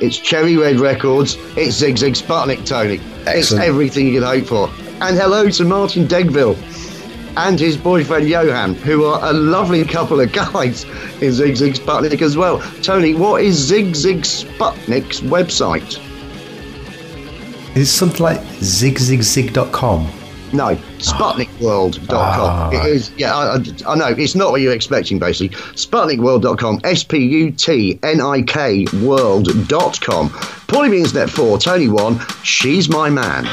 it's 0.00 0.16
Cherry 0.18 0.56
Red 0.56 0.80
Records, 0.80 1.36
it's 1.56 1.80
Sigue 1.80 1.98
Sigue 1.98 2.16
Sputnik, 2.16 2.64
Tony. 2.64 3.00
It's 3.26 3.52
everything 3.52 4.06
you 4.06 4.20
could 4.20 4.26
hope 4.26 4.46
for. 4.46 4.70
And 5.02 5.16
hello 5.16 5.50
to 5.50 5.64
Martin 5.64 6.06
Degville 6.06 6.56
and 7.36 7.58
his 7.58 7.76
boyfriend 7.76 8.28
Johan, 8.28 8.74
who 8.74 9.04
are 9.04 9.20
a 9.30 9.32
lovely 9.32 9.84
couple 9.84 10.20
of 10.20 10.32
guys 10.32 10.84
in 10.84 11.30
Sigue 11.32 11.56
Sigue 11.56 11.78
Sputnik 11.78 12.22
as 12.22 12.36
well. 12.36 12.60
Tony, 12.82 13.14
what 13.14 13.42
is 13.42 13.70
Sigue 13.70 13.90
Sigue 13.90 14.22
Sputnik's 14.24 15.20
website? 15.20 15.98
It's 17.76 17.90
something 17.90 18.22
like 18.22 18.40
zigzigzig.com. 18.40 20.10
No, 20.52 20.74
SputnikWorld.com. 20.98 22.08
Ah, 22.10 22.70
It 22.72 22.86
is, 22.86 23.12
yeah, 23.16 23.36
I, 23.36 23.54
I- 23.86 23.94
know, 23.94 24.06
it's 24.08 24.34
not 24.34 24.50
what 24.50 24.60
you're 24.60 24.72
expecting, 24.72 25.20
basically. 25.20 25.56
SputnikWorld.com, 25.76 26.80
S 26.82 27.04
P 27.04 27.18
U 27.18 27.50
T 27.52 28.00
N 28.02 28.20
I 28.20 28.42
K 28.42 28.84
World.com. 29.04 30.30
Paulie 30.30 30.90
Beans 30.90 31.14
Net 31.14 31.30
4, 31.30 31.58
Tony 31.58 31.88
1, 31.88 32.18
She's 32.42 32.88
My 32.88 33.08
Man. 33.08 33.46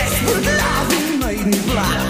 What 0.00 0.08
desperate 0.08 0.46
love 0.46 0.92
you 0.94 1.18
made 1.18 1.46
me 1.46 1.72
blind. 1.72 2.09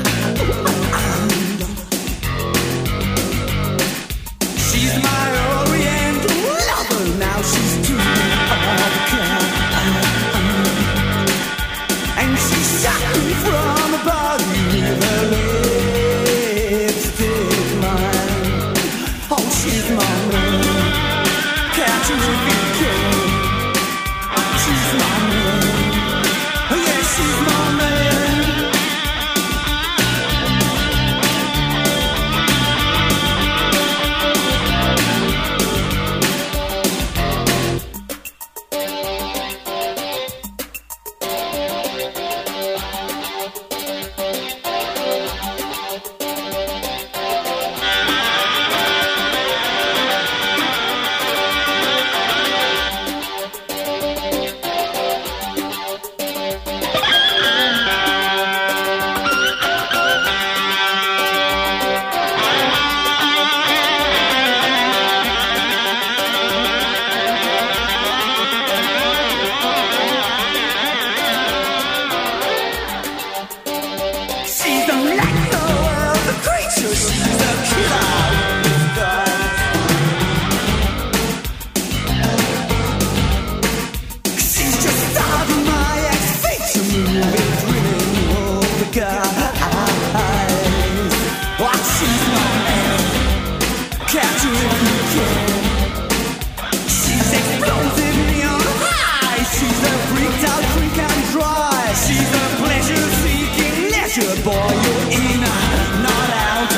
Boy. 104.44 104.52
You're 104.52 105.10
in, 105.12 105.40
not 105.40 106.30
out. 106.32 106.70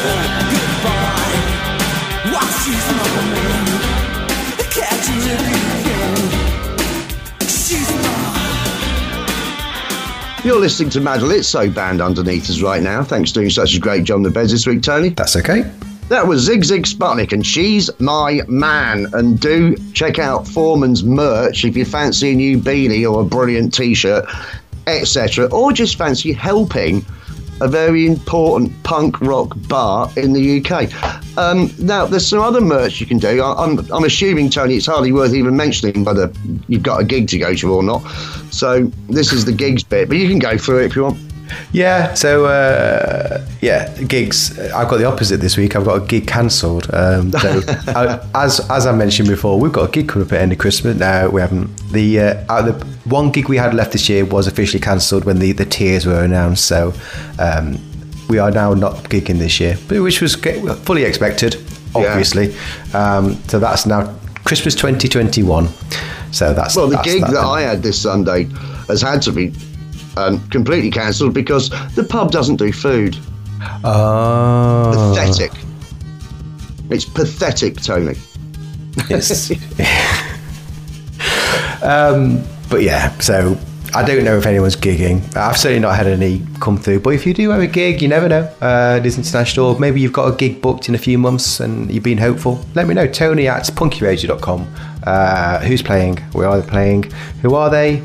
Goodbye. 0.51 1.37
Wow, 2.33 2.49
she's 2.65 2.87
my 2.91 3.07
man. 3.31 3.67
Catch 4.73 5.07
her 5.07 5.15
if 5.31 5.47
you 5.49 5.63
can. 5.85 6.17
She's 7.47 7.91
my. 8.03 8.23
You're 10.45 10.59
listening 10.59 10.91
to 10.91 11.01
Madelizzo 11.01 11.73
Band 11.73 12.01
underneath 12.01 12.51
us 12.51 12.61
right 12.61 12.83
now. 12.83 13.05
Thanks 13.05 13.31
for 13.31 13.37
doing 13.37 13.51
such 13.51 13.77
a 13.77 13.79
great 13.79 14.03
job 14.03 14.17
on 14.17 14.23
the 14.25 14.31
beds 14.31 14.51
this 14.51 14.67
week, 14.67 14.83
Tony. 14.83 15.11
That's 15.11 15.37
okay. 15.37 15.63
That 16.09 16.27
was 16.27 16.49
Sigue 16.49 16.65
Sigue 16.65 16.85
Sputnik, 16.85 17.33
and 17.33 17.47
she's 17.47 17.89
my 18.01 18.43
man. 18.49 19.07
And 19.13 19.39
do 19.39 19.77
check 19.93 20.19
out 20.19 20.49
Foreman's 20.49 21.05
merch 21.05 21.65
if 21.65 21.77
you 21.77 21.85
fancy 21.85 22.33
a 22.33 22.35
new 22.35 22.59
beanie 22.59 23.09
or 23.09 23.21
a 23.21 23.25
brilliant 23.25 23.73
T-shirt, 23.73 24.25
etc., 24.89 25.47
or 25.47 25.73
just 25.73 25.95
fancy 25.97 26.33
helping 26.33 27.05
a 27.63 27.69
very 27.69 28.07
important 28.07 28.83
punk 28.83 29.21
rock 29.21 29.55
bar 29.69 30.11
in 30.17 30.33
the 30.33 30.61
UK. 30.61 30.93
Um, 31.39 31.71
now, 31.79 32.07
there's 32.07 32.27
some 32.27 32.41
other 32.41 32.61
merch 32.61 33.01
you 33.01 33.07
can 33.07 33.19
do. 33.19 33.41
I, 33.41 33.65
I'm, 33.65 33.79
I'm 33.93 34.05
assuming, 34.05 34.51
Tony, 34.51 34.75
it's 34.75 34.87
hardly 34.87 35.13
worth 35.13 35.33
even 35.33 35.57
mentioning 35.57 36.05
whether 36.05 36.33
you've 36.67 36.83
got 36.83 37.01
a 37.01 37.05
gig 37.05 37.29
to 37.29 37.39
go 37.39 37.55
to 37.55 37.73
or 37.73 37.83
not. 37.85 38.01
So 38.51 38.91
this 39.09 39.33
is 39.33 39.45
the 39.45 39.53
gigs 39.53 39.85
bit, 39.85 40.09
but 40.09 40.17
you 40.17 40.29
can 40.29 40.41
go 40.41 40.59
through 40.59 40.81
it 40.81 40.87
if 40.87 40.97
you 40.97 41.05
want. 41.05 41.32
Yeah, 41.73 42.15
so 42.15 42.47
uh, 42.47 43.47
yeah, 43.61 43.93
gigs. 44.03 44.59
I've 44.59 44.89
got 44.89 44.99
the 44.99 45.05
opposite 45.07 45.39
this 45.39 45.57
week. 45.57 45.75
I've 45.77 45.85
got 45.85 46.03
a 46.03 46.07
gig 46.07 46.27
cancelled. 46.27 46.93
Um, 46.93 47.33
so 47.33 47.61
uh, 47.89 48.27
as 48.35 48.61
as 48.71 48.87
I 48.87 48.93
mentioned 48.93 49.29
before, 49.29 49.59
we've 49.59 49.73
got 49.73 49.89
a 49.89 49.93
gig 49.93 50.09
coming 50.09 50.27
up 50.27 50.33
at 50.33 50.37
the 50.37 50.43
end 50.43 50.53
of 50.53 50.59
Christmas. 50.59 50.99
Now 50.99 51.29
we 51.29 51.41
haven't 51.41 51.77
the 51.93 52.21
uh, 52.21 52.45
out 52.53 52.69
of 52.69 52.79
the 52.81 52.87
one 53.09 53.31
gig 53.33 53.49
we 53.49 53.57
had 53.57 53.75
left 53.75 53.93
this 53.93 54.09
year 54.09 54.25
was 54.25 54.47
officially 54.47 54.81
cancelled 54.81 55.25
when 55.25 55.39
the 55.39 55.53
the 55.53 55.65
tiers 55.65 56.07
were 56.07 56.23
announced. 56.23 56.67
So 56.67 56.93
um, 57.39 57.79
we 58.29 58.39
are 58.39 58.51
now 58.51 58.75
not 58.75 58.97
gigging 59.11 59.39
this 59.39 59.61
year, 59.61 59.77
which 59.89 60.21
was 60.21 60.35
fully 60.35 61.05
expected, 61.05 61.57
obviously. 61.95 62.55
Um, 62.95 63.35
so 63.49 63.59
that's 63.59 63.87
now 63.87 64.15
Christmas 64.45 64.75
2021. 64.75 65.69
So 66.33 66.55
that's 66.55 66.75
Well, 66.77 66.89
the 66.89 66.97
that's 66.97 67.13
gig 67.13 67.21
that 67.23 67.33
that. 67.33 67.45
I 67.45 67.61
had 67.63 67.83
this 67.83 68.01
Sunday 68.01 68.45
has 68.89 69.03
had 69.03 69.21
to 69.23 69.33
be 69.33 69.53
um, 70.17 70.47
completely 70.49 70.91
cancelled 70.91 71.35
because 71.35 71.71
the 71.95 72.05
pub 72.05 72.31
doesn't 72.31 72.57
do 72.57 72.73
food. 72.73 73.17
Oh. 73.85 75.13
Pathetic. 75.15 75.53
It's 76.91 77.05
pathetic, 77.05 77.81
Tony. 77.81 78.15
Yes. 79.09 79.51
um, 81.83 82.43
but 82.69 82.83
yeah, 82.83 83.17
so 83.19 83.59
I 83.95 84.03
don't 84.03 84.25
know 84.25 84.39
if 84.39 84.47
anyone's 84.47 84.77
gigging. 84.77 85.37
I've 85.37 85.59
certainly 85.59 85.81
not 85.81 85.97
had 85.97 86.07
any 86.07 86.43
come 86.61 86.79
through. 86.79 87.01
But 87.01 87.11
if 87.11 87.27
you 87.27 87.35
do 87.35 87.51
have 87.51 87.61
a 87.61 87.67
gig, 87.67 88.01
you 88.01 88.09
never 88.09 88.29
know. 88.29 88.43
Uh, 88.61 88.99
it 89.01 89.07
is 89.07 89.19
international. 89.19 89.79
Maybe 89.79 90.01
you've 90.01 90.13
got 90.13 90.33
a 90.33 90.37
gig 90.37 90.63
booked 90.63 90.89
in 90.89 90.95
a 90.95 90.99
few 90.99 91.19
months 91.19 91.61
and 91.61 91.93
you've 91.93 92.05
been 92.05 92.19
hopeful. 92.19 92.65
Let 92.75 92.87
me 92.87 92.95
know. 92.95 93.07
Tony 93.07 93.49
at 93.49 93.65
punkyradio.com. 93.65 94.75
Uh, 95.05 95.59
who's 95.61 95.83
playing? 95.83 96.17
Where 96.33 96.49
are 96.49 96.61
they 96.61 96.69
playing? 96.69 97.03
Who 97.43 97.55
are 97.55 97.69
they? 97.69 98.03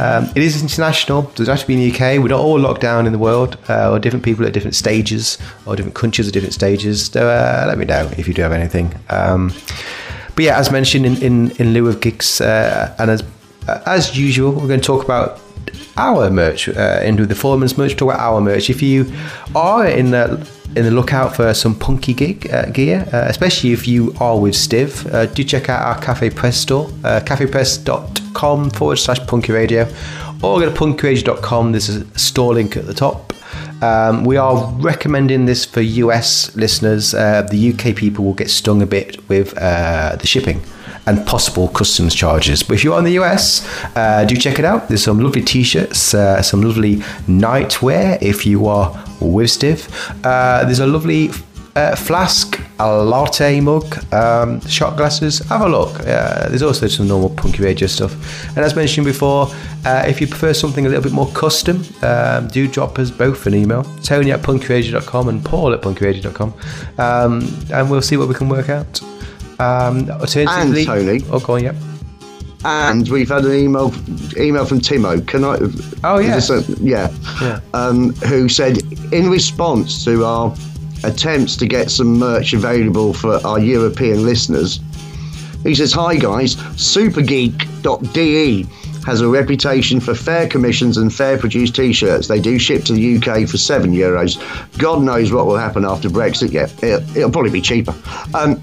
Um, 0.00 0.30
it 0.34 0.42
is 0.42 0.62
international. 0.62 1.28
It 1.30 1.36
doesn't 1.36 1.52
have 1.52 1.60
to 1.60 1.66
be 1.66 1.74
in 1.74 1.80
the 1.80 1.92
UK. 1.92 2.22
We're 2.22 2.28
not 2.28 2.40
all 2.40 2.58
locked 2.58 2.80
down 2.80 3.06
in 3.06 3.12
the 3.12 3.18
world, 3.18 3.58
uh, 3.68 3.90
or 3.90 3.98
different 3.98 4.24
people 4.24 4.46
at 4.46 4.52
different 4.52 4.74
stages, 4.74 5.38
or 5.66 5.76
different 5.76 5.96
countries 5.96 6.28
at 6.28 6.34
different 6.34 6.54
stages. 6.54 7.06
So 7.06 7.28
uh, 7.28 7.64
let 7.66 7.78
me 7.78 7.84
know 7.84 8.10
if 8.16 8.28
you 8.28 8.34
do 8.34 8.42
have 8.42 8.52
anything. 8.52 8.94
Um, 9.10 9.52
but 10.34 10.44
yeah, 10.44 10.58
as 10.58 10.70
mentioned 10.70 11.04
in, 11.04 11.22
in, 11.22 11.50
in 11.52 11.72
lieu 11.72 11.88
of 11.88 12.00
gigs, 12.00 12.40
uh, 12.40 12.94
and 12.98 13.10
as 13.10 13.24
as 13.86 14.16
usual, 14.16 14.52
we're 14.52 14.68
going 14.68 14.80
to 14.80 14.86
talk 14.86 15.04
about 15.04 15.40
our 15.98 16.30
merch 16.30 16.68
uh, 16.68 17.00
into 17.04 17.26
the 17.26 17.34
Foreman's 17.34 17.76
merch. 17.76 17.96
to 17.96 18.10
our 18.10 18.40
merch. 18.40 18.70
If 18.70 18.80
you 18.82 19.12
are 19.54 19.86
in 19.86 20.12
the 20.12 20.48
in 20.76 20.84
the 20.84 20.90
lookout 20.90 21.34
for 21.34 21.54
some 21.54 21.74
punky 21.74 22.14
gig 22.14 22.48
uh, 22.52 22.66
gear, 22.66 23.08
uh, 23.12 23.24
especially 23.26 23.72
if 23.72 23.88
you 23.88 24.14
are 24.20 24.38
with 24.38 24.54
Stiv, 24.54 25.12
uh, 25.12 25.26
do 25.26 25.42
check 25.42 25.68
out 25.68 25.82
our 25.82 26.00
Cafe 26.00 26.30
Press 26.30 26.58
store, 26.58 26.86
uh, 27.04 27.20
cafepress.com 27.24 28.70
forward 28.70 28.96
slash 28.96 29.18
punky 29.26 29.52
radio, 29.52 29.88
or 30.42 30.60
go 30.60 30.70
to 30.70 30.70
punkyradio.com. 30.70 31.72
There's 31.72 31.88
a 31.88 32.18
store 32.18 32.54
link 32.54 32.76
at 32.76 32.86
the 32.86 32.94
top. 32.94 33.32
Um, 33.82 34.24
we 34.24 34.36
are 34.36 34.70
recommending 34.74 35.46
this 35.46 35.64
for 35.64 35.80
US 35.80 36.54
listeners. 36.54 37.14
Uh, 37.14 37.42
the 37.42 37.72
UK 37.72 37.96
people 37.96 38.24
will 38.24 38.34
get 38.34 38.50
stung 38.50 38.82
a 38.82 38.86
bit 38.86 39.26
with 39.28 39.56
uh, 39.56 40.16
the 40.16 40.26
shipping 40.26 40.62
and 41.08 41.26
possible 41.26 41.68
customs 41.68 42.14
charges. 42.14 42.62
But 42.62 42.74
if 42.74 42.84
you're 42.84 42.98
in 42.98 43.04
the 43.04 43.18
US, 43.22 43.66
uh, 43.96 44.24
do 44.26 44.36
check 44.36 44.58
it 44.58 44.64
out. 44.64 44.88
There's 44.88 45.04
some 45.04 45.20
lovely 45.20 45.42
t-shirts, 45.42 46.12
uh, 46.12 46.42
some 46.42 46.60
lovely 46.60 46.96
nightwear 47.26 48.20
if 48.20 48.44
you 48.44 48.66
are 48.66 48.92
with 49.20 49.48
Stiv. 49.48 49.88
Uh, 50.22 50.64
there's 50.64 50.80
a 50.80 50.86
lovely 50.86 51.30
uh, 51.74 51.96
flask, 51.96 52.60
a 52.78 53.02
latte 53.02 53.60
mug, 53.60 53.86
um, 54.12 54.60
shot 54.66 54.96
glasses. 54.98 55.38
Have 55.48 55.62
a 55.62 55.68
look. 55.68 55.98
Uh, 56.00 56.48
there's 56.48 56.62
also 56.62 56.86
some 56.88 57.08
normal 57.08 57.30
punky 57.30 57.62
radio 57.62 57.86
stuff. 57.86 58.12
And 58.48 58.58
as 58.58 58.76
mentioned 58.76 59.06
before, 59.06 59.48
uh, 59.86 60.04
if 60.06 60.20
you 60.20 60.26
prefer 60.26 60.52
something 60.52 60.84
a 60.84 60.88
little 60.90 61.04
bit 61.04 61.12
more 61.12 61.30
custom, 61.32 61.82
um, 62.02 62.48
do 62.48 62.68
drop 62.68 62.98
us 62.98 63.10
both 63.10 63.46
an 63.46 63.54
email. 63.54 63.84
Tony 64.02 64.30
at 64.32 64.42
punkyradio.com 64.42 65.28
and 65.28 65.42
Paul 65.42 65.72
at 65.72 65.80
punkyradio.com. 65.80 66.52
Um, 66.98 67.66
and 67.72 67.90
we'll 67.90 68.02
see 68.02 68.18
what 68.18 68.28
we 68.28 68.34
can 68.34 68.50
work 68.50 68.68
out. 68.68 69.00
Um, 69.58 70.08
alternatively, 70.10 70.80
And 70.80 70.86
Tony. 70.86 71.20
Oh, 71.30 71.40
go 71.40 71.54
on, 71.54 71.62
yep. 71.64 71.76
And 72.64 73.08
we've 73.08 73.28
had 73.28 73.44
an 73.44 73.54
email 73.54 73.94
email 74.36 74.64
from 74.66 74.80
Timo. 74.80 75.24
Can 75.26 75.44
I? 75.44 75.58
Oh, 76.04 76.18
yeah. 76.18 76.36
is 76.36 76.48
this 76.48 76.68
a- 76.68 76.82
yeah. 76.82 77.08
Yeah. 77.40 77.60
Um, 77.72 78.12
who 78.26 78.48
said 78.48 78.78
in 79.12 79.30
response 79.30 80.04
to 80.04 80.24
our 80.24 80.54
attempts 81.04 81.56
to 81.56 81.66
get 81.66 81.90
some 81.90 82.18
merch 82.18 82.52
available 82.54 83.14
for 83.14 83.36
our 83.46 83.60
European 83.60 84.24
listeners, 84.24 84.80
he 85.62 85.74
says, 85.74 85.92
"Hi 85.92 86.16
guys, 86.16 86.56
Supergeek.de 87.36 88.66
has 89.06 89.20
a 89.22 89.28
reputation 89.28 90.00
for 90.00 90.14
fair 90.14 90.46
commissions 90.46 90.96
and 90.98 91.14
fair 91.14 91.38
produced 91.38 91.74
T-shirts. 91.76 92.26
They 92.28 92.40
do 92.40 92.58
ship 92.58 92.84
to 92.84 92.92
the 92.92 93.16
UK 93.16 93.46
for 93.48 93.56
seven 93.56 93.92
euros. 93.92 94.36
God 94.78 95.02
knows 95.02 95.32
what 95.32 95.46
will 95.46 95.56
happen 95.56 95.84
after 95.84 96.10
Brexit. 96.10 96.52
Yeah, 96.52 96.68
it'll, 96.86 97.16
it'll 97.16 97.30
probably 97.30 97.50
be 97.52 97.60
cheaper." 97.60 97.94
Um, 98.34 98.60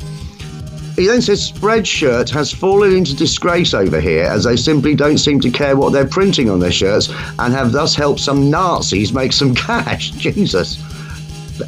he 0.95 1.07
then 1.07 1.21
says 1.21 1.51
Spreadshirt 1.51 2.29
has 2.29 2.51
fallen 2.51 2.95
into 2.95 3.15
disgrace 3.15 3.73
over 3.73 3.99
here 3.99 4.23
as 4.23 4.45
they 4.45 4.55
simply 4.55 4.95
don't 4.95 5.17
seem 5.17 5.39
to 5.41 5.49
care 5.49 5.75
what 5.75 5.91
they're 5.91 6.07
printing 6.07 6.49
on 6.49 6.59
their 6.59 6.71
shirts 6.71 7.09
and 7.39 7.53
have 7.53 7.71
thus 7.73 7.95
helped 7.95 8.21
some 8.21 8.49
Nazis 8.49 9.11
make 9.11 9.33
some 9.33 9.53
cash. 9.55 10.11
Jesus. 10.11 10.77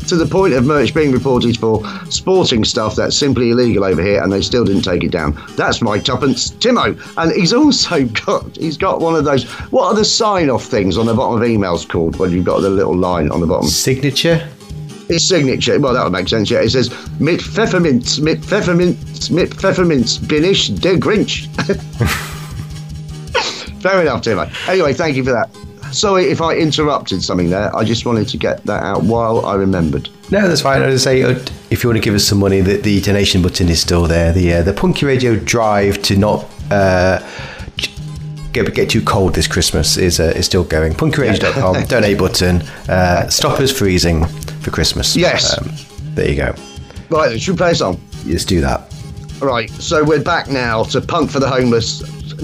To 0.10 0.18
the 0.18 0.26
point 0.26 0.54
of 0.54 0.66
merch 0.66 0.94
being 0.94 1.14
reported 1.14 1.58
for 1.58 1.82
sporting 2.10 2.66
stuff 2.66 2.96
that's 2.98 3.16
simply 3.16 3.52
illegal 3.52 3.86
over 3.86 4.02
here 4.02 4.22
and 4.22 4.32
they 4.32 4.42
still 4.42 4.66
didn't 4.66 4.82
take 4.82 5.04
it 5.04 5.12
down. 5.12 5.42
That's 5.56 5.82
my 5.82 5.98
tuppence, 5.98 6.52
Timo. 6.52 7.00
And 7.18 7.32
he's 7.32 7.54
also 7.54 8.06
got 8.26 8.56
he's 8.58 8.78
got 8.78 9.00
one 9.00 9.16
of 9.16 9.24
those 9.24 9.46
what 9.72 9.86
are 9.86 9.96
the 9.96 10.06
sign 10.06 10.50
off 10.50 10.66
things 10.66 10.98
on 10.98 11.06
the 11.06 11.14
bottom 11.14 11.42
of 11.42 11.48
emails 11.48 11.88
called 11.88 12.18
when 12.18 12.32
you've 12.32 12.46
got 12.46 12.62
the 12.62 12.70
little 12.70 12.96
line 12.96 13.30
on 13.30 13.40
the 13.40 13.48
bottom? 13.48 13.68
Signature. 13.68 14.50
His 15.08 15.28
signature, 15.28 15.80
well, 15.80 15.94
that 15.94 16.04
would 16.04 16.12
make 16.12 16.28
sense, 16.28 16.52
yeah. 16.52 16.60
It 16.60 16.72
says, 16.72 16.90
mit 17.20 17.42
Pfefferminz, 17.42 18.20
mit 18.20 18.44
Pfefferminz, 18.44 19.30
mit 19.30 19.54
Pfefferminz, 19.54 20.18
bin 20.28 20.44
ich 20.44 20.76
der 20.82 20.98
Grinch. 20.98 21.48
Fair 23.82 24.02
enough, 24.02 24.22
Timo. 24.22 24.50
Anyway, 24.68 24.94
thank 24.94 25.16
you 25.16 25.24
for 25.24 25.32
that. 25.32 25.50
Sorry 25.92 26.26
if 26.26 26.42
I 26.42 26.56
interrupted 26.56 27.24
something 27.24 27.50
there. 27.50 27.74
I 27.76 27.86
just 27.86 28.06
wanted 28.06 28.28
to 28.30 28.38
get 28.38 28.66
that 28.66 28.84
out 28.84 29.04
while 29.04 29.46
I 29.46 29.56
remembered. 29.56 30.10
No, 30.30 30.46
that's 30.46 30.62
fine. 30.62 30.82
I 30.82 30.94
say, 30.98 31.24
uh, 31.24 31.40
if 31.70 31.84
you 31.84 31.90
want 31.90 31.98
to 31.98 32.04
give 32.04 32.14
us 32.14 32.26
some 32.26 32.40
money, 32.40 32.60
the, 32.60 32.78
the 32.78 33.00
donation 33.00 33.42
button 33.42 33.70
is 33.70 33.80
still 33.80 34.04
there. 34.04 34.34
The 34.34 34.56
uh, 34.56 34.64
the 34.64 34.74
Punky 34.74 35.06
Radio 35.06 35.38
drive 35.38 36.02
to 36.04 36.18
not 36.18 36.46
uh, 36.70 37.26
get 38.52 38.74
get 38.74 38.90
too 38.90 39.02
cold 39.02 39.36
this 39.36 39.48
Christmas 39.48 39.96
is 39.96 40.20
uh, 40.20 40.34
is 40.36 40.46
still 40.46 40.66
going. 40.66 40.94
Punkyradio.com 40.94 41.84
donate 41.88 42.18
button. 42.18 42.62
Uh, 42.90 43.30
stop 43.30 43.60
us 43.62 43.72
freezing 43.72 44.26
for 44.68 44.74
Christmas. 44.76 45.16
Yes. 45.16 45.58
Um, 45.58 45.72
there 46.14 46.30
you 46.30 46.36
go. 46.36 46.54
Right, 47.10 47.40
should 47.40 47.54
we 47.54 47.58
play 47.58 47.72
a 47.72 47.76
song? 47.76 48.02
Let's 48.26 48.44
do 48.44 48.60
that. 48.62 48.94
Right, 49.40 49.70
so 49.70 50.04
we're 50.04 50.22
back 50.24 50.50
now 50.50 50.84
to 50.86 51.00
Punk 51.00 51.32
for 51.32 51.40
the 51.40 51.48
Homeless, 51.48 52.00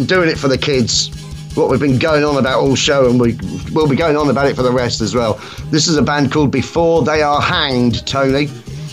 doing 0.06 0.30
it 0.30 0.38
for 0.38 0.48
the 0.48 0.58
kids. 0.58 1.10
What 1.56 1.70
we've 1.70 1.80
been 1.80 2.00
going 2.00 2.24
on 2.24 2.38
about 2.38 2.62
all 2.62 2.76
show, 2.76 3.10
and 3.10 3.20
we 3.20 3.38
will 3.74 3.88
be 3.88 3.96
going 3.96 4.16
on 4.16 4.30
about 4.30 4.48
it 4.48 4.56
for 4.56 4.64
the 4.64 4.72
rest 4.72 5.02
as 5.02 5.14
well. 5.14 5.34
This 5.66 5.88
is 5.88 5.98
a 5.98 6.02
band 6.02 6.32
called 6.32 6.52
Before 6.52 7.04
They 7.04 7.22
Are 7.22 7.42
Hanged, 7.42 8.08
Tony. 8.08 8.48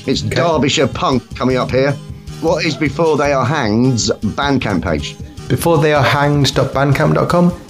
It's 0.06 0.22
Derbyshire 0.22 0.88
punk 0.88 1.36
coming 1.36 1.56
up 1.56 1.70
here. 1.70 1.92
What 2.40 2.64
is 2.64 2.76
Before 2.76 3.16
They 3.16 3.32
Are 3.32 3.44
Hanged's 3.46 4.10
Bandcamp 4.10 4.82
page? 4.82 5.16
Before 5.48 5.78
they 5.78 5.92
are 5.92 6.02
hanged.bandcamp.com. 6.02 7.69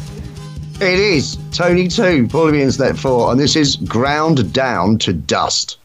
It 0.82 0.98
is 0.98 1.36
Tony 1.52 1.88
2, 1.88 2.28
Paul 2.28 2.46
of 2.46 2.52
the 2.54 2.62
Internet 2.62 2.96
4, 2.96 3.32
and 3.32 3.38
this 3.38 3.54
is 3.54 3.76
Ground 3.76 4.50
Down 4.54 4.96
to 5.00 5.12
Dust. 5.12 5.76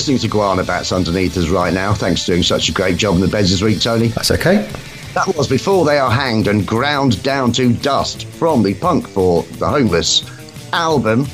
Listening 0.00 0.16
to 0.16 0.28
Guana 0.28 0.64
Batz 0.64 0.92
underneath 0.92 1.36
us 1.36 1.50
right 1.50 1.74
now. 1.74 1.92
Thanks 1.92 2.22
for 2.22 2.32
doing 2.32 2.42
such 2.42 2.70
a 2.70 2.72
great 2.72 2.96
job 2.96 3.16
in 3.16 3.20
the 3.20 3.28
beds 3.28 3.50
this 3.50 3.60
week, 3.60 3.82
Tony. 3.82 4.08
That's 4.08 4.30
okay. 4.30 4.66
That 5.12 5.36
was 5.36 5.46
before 5.46 5.84
they 5.84 5.98
are 5.98 6.10
hanged 6.10 6.48
and 6.48 6.66
ground 6.66 7.22
down 7.22 7.52
to 7.52 7.70
dust 7.74 8.24
from 8.24 8.62
the 8.62 8.72
Punk 8.72 9.06
for 9.06 9.42
the 9.42 9.68
Homeless 9.68 10.24
album, 10.72 11.26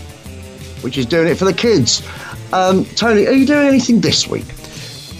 which 0.81 0.99
is 0.99 1.07
doing 1.07 1.29
it 1.29 1.37
for 1.37 1.45
the 1.45 1.53
kids. 1.53 2.03
Um, 2.53 2.85
Tony, 2.97 3.29
are 3.29 3.33
you 3.33 3.47
doing 3.47 3.69
anything 3.69 4.01
this 4.01 4.27
week? 4.27 4.47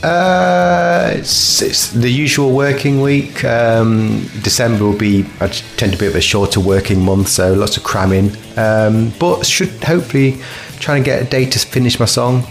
Uh, 0.03 1.13
it's, 1.15 1.63
it's 1.63 1.93
the 1.93 2.11
usual 2.11 2.53
working 2.53 3.01
week. 3.01 3.45
Um, 3.45 4.29
December 4.43 4.87
will 4.87 4.99
be, 4.99 5.25
I 5.39 5.47
tend 5.77 5.93
to 5.93 5.99
be 5.99 6.07
a 6.07 6.09
bit 6.09 6.11
of 6.11 6.17
a 6.17 6.21
shorter 6.21 6.59
working 6.59 7.01
month, 7.01 7.29
so 7.29 7.55
lots 7.55 7.77
of 7.77 7.85
cramming. 7.85 8.33
Um, 8.57 9.13
but 9.21 9.47
should 9.47 9.85
hopefully 9.85 10.41
try 10.81 10.97
and 10.97 11.05
get 11.05 11.23
a 11.23 11.25
day 11.25 11.45
to 11.49 11.59
finish 11.61 12.01
my 12.01 12.07
song. 12.07 12.45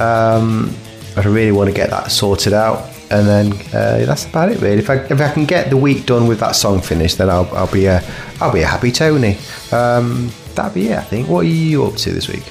Um, 0.00 0.74
I 1.16 1.22
really 1.22 1.52
want 1.52 1.68
to 1.68 1.74
get 1.74 1.90
that 1.90 2.10
sorted 2.10 2.52
out, 2.52 2.88
and 3.10 3.26
then 3.28 3.52
uh, 3.74 4.04
that's 4.06 4.26
about 4.26 4.50
it. 4.50 4.60
Really, 4.60 4.78
if 4.78 4.88
I 4.88 4.96
if 4.96 5.20
I 5.20 5.32
can 5.32 5.44
get 5.44 5.70
the 5.70 5.76
week 5.76 6.06
done 6.06 6.26
with 6.26 6.40
that 6.40 6.52
song 6.52 6.80
finished, 6.80 7.18
then 7.18 7.28
I'll 7.28 7.48
I'll 7.54 7.70
be 7.70 7.86
a 7.86 8.02
I'll 8.40 8.52
be 8.52 8.62
a 8.62 8.66
happy 8.66 8.90
Tony. 8.90 9.36
Um, 9.72 10.30
that'd 10.54 10.74
be 10.74 10.88
it. 10.88 10.98
I 10.98 11.02
think. 11.02 11.28
What 11.28 11.40
are 11.40 11.48
you 11.48 11.84
up 11.84 11.96
to 11.96 12.12
this 12.12 12.28
week? 12.28 12.44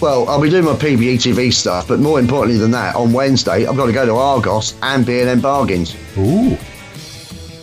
Well, 0.00 0.26
I'll 0.30 0.40
be 0.40 0.48
doing 0.48 0.64
my 0.64 0.72
PBETV 0.72 1.52
stuff, 1.52 1.88
but 1.88 2.00
more 2.00 2.18
importantly 2.18 2.58
than 2.58 2.70
that, 2.70 2.96
on 2.96 3.12
Wednesday, 3.12 3.66
I've 3.66 3.76
got 3.76 3.84
to 3.84 3.92
go 3.92 4.06
to 4.06 4.14
Argos 4.16 4.74
and 4.80 5.04
B&M 5.04 5.42
Bargains 5.42 5.94
Ooh, 6.16 6.56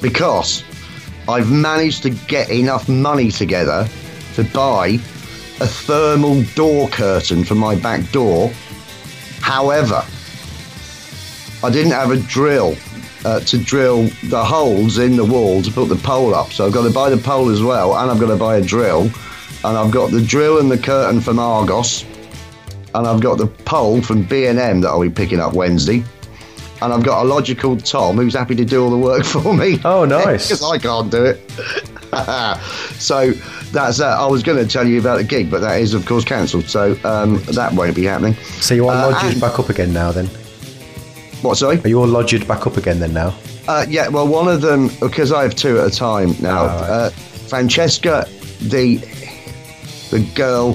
because 0.04 0.64
I've 1.28 1.52
managed 1.52 2.04
to 2.04 2.12
get 2.12 2.52
enough 2.52 2.88
money 2.88 3.32
together 3.32 3.90
to 4.36 4.44
buy 4.44 5.00
a 5.60 5.66
thermal 5.66 6.44
door 6.54 6.88
curtain 6.90 7.44
for 7.44 7.56
my 7.56 7.74
back 7.74 8.12
door. 8.12 8.52
However, 9.48 10.04
I 11.64 11.70
didn't 11.70 11.93
have 11.93 12.12
a 12.12 12.18
drill 12.18 12.76
uh, 13.24 13.39
to 13.39 13.58
drill 13.58 14.10
the 14.26 14.43
holes 14.43 14.98
in 14.98 15.16
the 15.16 15.24
wall 15.24 15.62
to 15.62 15.72
put 15.72 15.88
the 15.88 15.95
pole 15.95 16.36
up. 16.36 16.52
So 16.52 16.68
I've 16.68 16.74
got 16.74 16.86
to 16.86 16.93
buy 16.93 17.10
the 17.10 17.18
pole 17.18 17.48
as 17.48 17.64
well, 17.64 17.95
and 17.95 18.12
I've 18.12 18.20
got 18.20 18.28
to 18.28 18.36
buy 18.36 18.58
a 18.58 18.62
drill. 18.62 19.10
And 19.64 19.78
I've 19.78 19.89
got 19.89 20.12
the 20.12 20.22
drill 20.22 20.60
and 20.60 20.70
the 20.70 20.78
curtain 20.78 21.22
from 21.22 21.39
Argos, 21.39 22.04
and 22.93 23.08
I've 23.08 23.22
got 23.22 23.38
the 23.38 23.48
pole 23.48 24.02
from 24.02 24.24
B&M 24.24 24.82
that 24.82 24.89
I'll 24.89 25.02
be 25.02 25.10
picking 25.10 25.39
up 25.39 25.54
Wednesday. 25.54 26.04
And 26.82 26.91
I've 26.91 27.06
got 27.06 27.24
a 27.24 27.28
logical 27.28 27.78
Tom 27.78 28.18
who's 28.18 28.34
happy 28.34 28.54
to 28.54 28.66
do 28.66 28.84
all 28.84 28.89
the 28.89 28.98
work 28.98 29.24
for 29.34 29.54
me. 29.54 29.80
Oh, 29.86 30.04
nice. 30.04 30.50
Because 30.50 30.62
I 30.62 30.78
can't 30.78 31.10
do 31.10 31.24
it. 31.24 31.39
so 33.00 33.32
that's 33.72 33.97
that. 33.97 34.18
I 34.18 34.26
was 34.28 34.43
going 34.43 34.57
to 34.57 34.72
tell 34.72 34.88
you 34.88 34.99
about 34.99 35.18
the 35.18 35.24
gig, 35.24 35.49
but 35.51 35.59
that 35.61 35.80
is, 35.82 35.93
of 35.93 36.05
course, 36.05 36.24
cancelled. 36.24 36.68
So 36.70 36.97
um, 37.03 37.41
that 37.53 37.74
won't 37.74 37.95
be 37.95 38.03
happening. 38.05 38.36
so 38.59 38.74
you 38.74 38.84
want 38.86 38.97
Uh, 38.99 39.11
lodgers 39.11 39.32
and- 39.34 39.41
back 39.41 39.59
up 39.59 39.70
again 39.70 39.93
now? 39.93 40.11
Then 40.11 40.28
What, 41.41 41.57
sorry? 41.57 41.80
are 41.84 41.88
you 41.88 41.99
all 41.99 42.07
lodgered 42.07 42.47
back 42.47 42.65
up 42.68 42.78
again 42.78 42.99
then 42.99 43.13
now? 43.13 43.34
Uh, 43.68 43.86
yeah, 43.89 44.07
well, 44.07 44.26
one 44.28 44.47
of 44.47 44.61
them, 44.61 44.89
because 45.01 45.32
I 45.34 45.43
have 45.43 45.53
two 45.55 45.78
at 45.80 45.88
a 45.88 45.91
time 45.91 46.36
now. 46.39 46.63
Oh, 46.63 46.68
right. 46.68 46.89
uh, 46.89 47.09
Francesca, 47.49 48.26
the 48.61 48.97
the 50.09 50.26
girl 50.36 50.74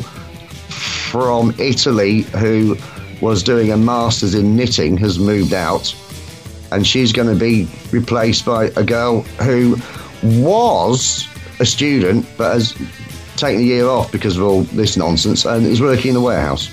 from 0.68 1.54
Italy 1.58 2.20
who 2.38 2.76
was 3.22 3.42
doing 3.42 3.72
a 3.72 3.76
master's 3.78 4.34
in 4.34 4.54
knitting, 4.56 4.98
has 4.98 5.18
moved 5.18 5.54
out, 5.54 5.94
and 6.70 6.86
she's 6.86 7.12
going 7.12 7.28
to 7.28 7.34
be 7.34 7.66
replaced 7.92 8.44
by 8.44 8.64
a 8.76 8.82
girl 8.84 9.22
who 9.40 9.76
was 10.42 11.26
a 11.62 11.66
student 11.66 12.26
but 12.36 12.52
has 12.52 12.74
taken 13.36 13.60
a 13.60 13.64
year 13.64 13.86
off 13.86 14.10
because 14.12 14.36
of 14.36 14.42
all 14.42 14.62
this 14.64 14.96
nonsense 14.96 15.44
and 15.44 15.64
is 15.64 15.80
working 15.80 16.08
in 16.08 16.14
the 16.14 16.20
warehouse. 16.20 16.68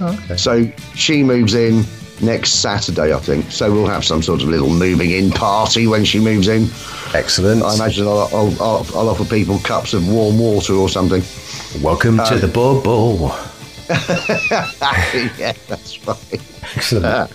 Okay. 0.00 0.36
So 0.36 0.64
she 0.94 1.22
moves 1.22 1.54
in 1.54 1.84
next 2.22 2.62
Saturday, 2.62 3.14
I 3.14 3.18
think. 3.18 3.52
So 3.52 3.70
we'll 3.70 3.86
have 3.86 4.04
some 4.04 4.22
sort 4.22 4.42
of 4.42 4.48
little 4.48 4.70
moving 4.70 5.10
in 5.10 5.30
party 5.30 5.86
when 5.86 6.04
she 6.04 6.18
moves 6.20 6.48
in. 6.48 6.68
Excellent. 7.14 7.62
I 7.62 7.74
imagine 7.74 8.06
I'll, 8.06 8.30
I'll, 8.32 8.62
I'll, 8.62 8.86
I'll 8.94 9.08
offer 9.10 9.24
people 9.24 9.58
cups 9.58 9.92
of 9.92 10.08
warm 10.08 10.38
water 10.38 10.72
or 10.72 10.88
something. 10.88 11.22
Welcome 11.82 12.18
to 12.26 12.36
the 12.36 12.48
bubble. 12.48 13.28
yeah, 15.38 15.52
that's 15.68 16.06
right. 16.06 16.40
Excellent. 16.76 17.30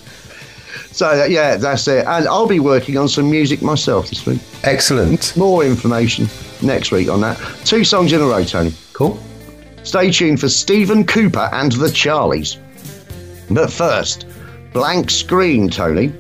So 0.92 1.10
uh, 1.10 1.26
yeah, 1.26 1.58
that's 1.58 1.88
it. 1.88 2.06
And 2.08 2.28
I'll 2.28 2.48
be 2.48 2.62
working 2.62 2.98
on 2.98 3.10
some 3.10 3.30
music 3.30 3.62
myself 3.62 4.10
this 4.10 4.26
week. 4.26 4.40
Excellent. 4.64 5.36
More 5.36 5.66
information 5.66 6.28
next 6.66 6.92
week 6.92 7.10
on 7.10 7.22
that. 7.22 7.38
Two 7.64 7.84
songs 7.84 8.12
in 8.14 8.22
a 8.22 8.26
row, 8.26 8.44
Tony. 8.44 8.74
Cool. 8.94 9.20
Stay 9.84 10.12
tuned 10.12 10.40
for 10.40 10.50
Stephen 10.50 11.06
Cooper 11.06 11.50
and 11.54 11.72
the 11.74 11.88
Charlies. 11.88 12.58
But 13.50 13.72
first, 13.72 14.26
Blank 14.74 15.10
Screen, 15.12 15.70
Tony. 15.70 16.12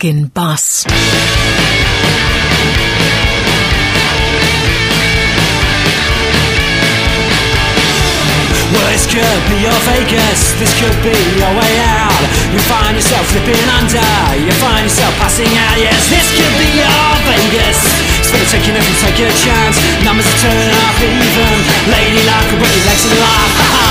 Pigskin 0.03 0.27
bus. 0.35 0.83
Well, 8.73 8.83
this 8.91 9.07
could 9.07 9.23
be 9.47 9.63
your 9.63 9.79
Vegas, 9.87 10.59
this 10.59 10.73
could 10.75 10.91
be 10.99 11.15
your 11.39 11.53
way 11.55 11.79
out. 11.87 12.19
You 12.51 12.59
find 12.67 12.95
yourself 12.97 13.23
slipping 13.31 13.55
under, 13.79 14.03
you 14.43 14.51
find 14.59 14.83
yourself 14.83 15.15
passing 15.23 15.47
out. 15.55 15.79
Yes, 15.79 16.09
this 16.11 16.27
could 16.35 16.51
be 16.59 16.83
your 16.83 17.07
Vegas. 17.23 17.79
It's 18.19 18.27
for 18.31 18.37
the 18.37 18.47
taking 18.51 18.75
if 18.75 18.83
you 18.83 18.95
take 18.99 19.23
a 19.23 19.31
chance. 19.39 19.79
Numbers 20.03 20.27
are 20.27 20.39
turning 20.43 20.73
up 20.83 20.99
even. 20.99 21.55
Lady 21.87 22.19
luck 22.27 22.43
will 22.51 22.59
break 22.59 22.75
your 22.75 22.85
legs 22.91 23.05
and 23.07 23.19
laugh. 23.23 23.51
Ha 23.55 23.67
ha! 23.71 23.87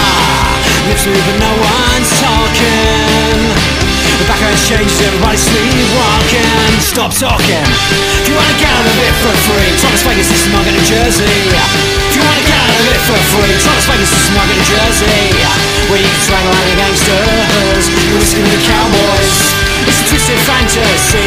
Lips 0.89 1.07
but 1.09 1.37
no 1.41 1.53
one's 1.57 2.11
talking. 2.21 3.92
The 4.23 4.31
background 4.31 4.55
changes, 4.55 5.03
everybody's 5.03 5.43
sleepwalking. 5.43 6.47
Stop 6.79 7.11
talking. 7.11 7.67
If 8.23 8.31
you 8.31 8.39
wanna 8.39 8.55
get 8.55 8.71
out 8.71 8.87
of 8.87 8.95
it 9.03 9.15
for 9.19 9.35
free, 9.51 9.67
Thomas 9.83 10.07
Vegas, 10.07 10.31
is 10.31 10.47
Margate, 10.55 10.79
New 10.79 10.87
Jersey. 10.87 11.27
If 11.27 12.15
you 12.15 12.23
wanna 12.23 12.47
get 12.47 12.55
out 12.55 12.71
of 12.71 12.87
it 12.87 13.03
for 13.03 13.19
free, 13.35 13.51
Thomas 13.67 13.83
Vegas, 13.91 14.15
is 14.15 14.31
Margate, 14.31 14.63
New 14.63 14.71
Jersey. 14.71 15.43
Where 15.91 15.99
you 15.99 16.07
can 16.07 16.23
swang 16.23 16.47
like 16.55 16.71
the 16.71 16.77
gangsters, 16.79 17.91
you're 17.91 18.23
listening 18.23 18.47
to 18.47 18.55
the 18.55 18.63
cowboys. 18.63 19.59
It's 19.91 19.99
a 19.99 20.05
twisted 20.07 20.39
fantasy. 20.47 21.27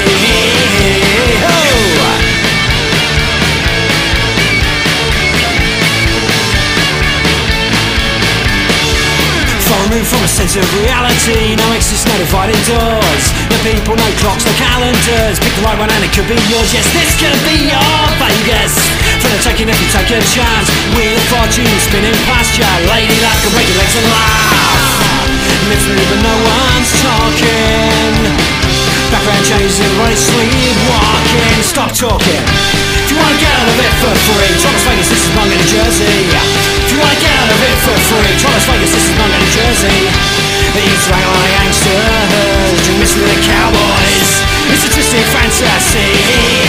Move 9.96 10.12
from 10.12 10.28
a 10.28 10.28
sense 10.28 10.60
of 10.60 10.68
reality. 10.84 11.56
No 11.56 11.72
exists, 11.72 12.04
no 12.04 12.12
dividing 12.20 12.60
doors. 12.68 13.26
The 13.48 13.56
people, 13.64 13.96
no 13.96 14.04
clocks, 14.20 14.44
no 14.44 14.52
calendars. 14.60 15.40
Pick 15.40 15.56
the 15.56 15.64
right 15.64 15.80
one 15.80 15.88
and 15.88 16.04
it 16.04 16.12
could 16.12 16.28
be 16.28 16.36
yours. 16.52 16.68
Yes, 16.76 16.84
this 16.92 17.16
could 17.16 17.40
be 17.48 17.72
your 17.72 18.04
Vegas 18.20 18.76
For 19.24 19.32
the 19.32 19.40
taking 19.40 19.72
if 19.72 19.80
you 19.80 19.88
take 19.88 20.12
a 20.12 20.20
chance 20.36 20.68
Wheel 21.00 21.16
of 21.16 21.24
fortune 21.32 21.64
spinning 21.80 22.12
past 22.28 22.60
ya. 22.60 22.68
Lady 22.92 23.16
luck 23.24 23.40
can 23.40 23.56
break 23.56 23.72
your 23.72 23.80
legs 23.80 23.96
and 23.96 24.08
laugh. 24.12 24.84
Lips 25.72 25.88
move 25.88 26.08
but 26.12 26.20
no 26.28 26.36
one's 26.44 26.92
talking. 27.00 28.12
Background 29.16 29.48
changes, 29.48 29.80
everybody's 29.80 30.20
sleepwalking 30.20 31.56
Stop 31.64 31.96
talking. 31.96 32.44
If 33.00 33.16
you 33.16 33.16
wanna 33.16 33.40
get 33.40 33.48
out 33.48 33.72
of 33.72 33.80
it 33.80 33.94
for 34.04 34.12
free 34.28 34.45
Thomas 38.56 38.72
Vegas, 38.72 38.92
this 38.96 39.10
is 39.10 39.16
New 39.20 39.48
Jersey. 39.52 40.00
These 40.80 41.12
rang 41.12 41.28
like 41.28 41.52
gangsters 41.60 42.86
Drink 42.88 43.00
mixed 43.00 43.18
with 43.20 43.28
the 43.28 43.42
cowboys. 43.44 44.32
It's 44.72 44.88
a 44.88 44.94
twisted 44.96 45.28
fantasy 45.36 46.65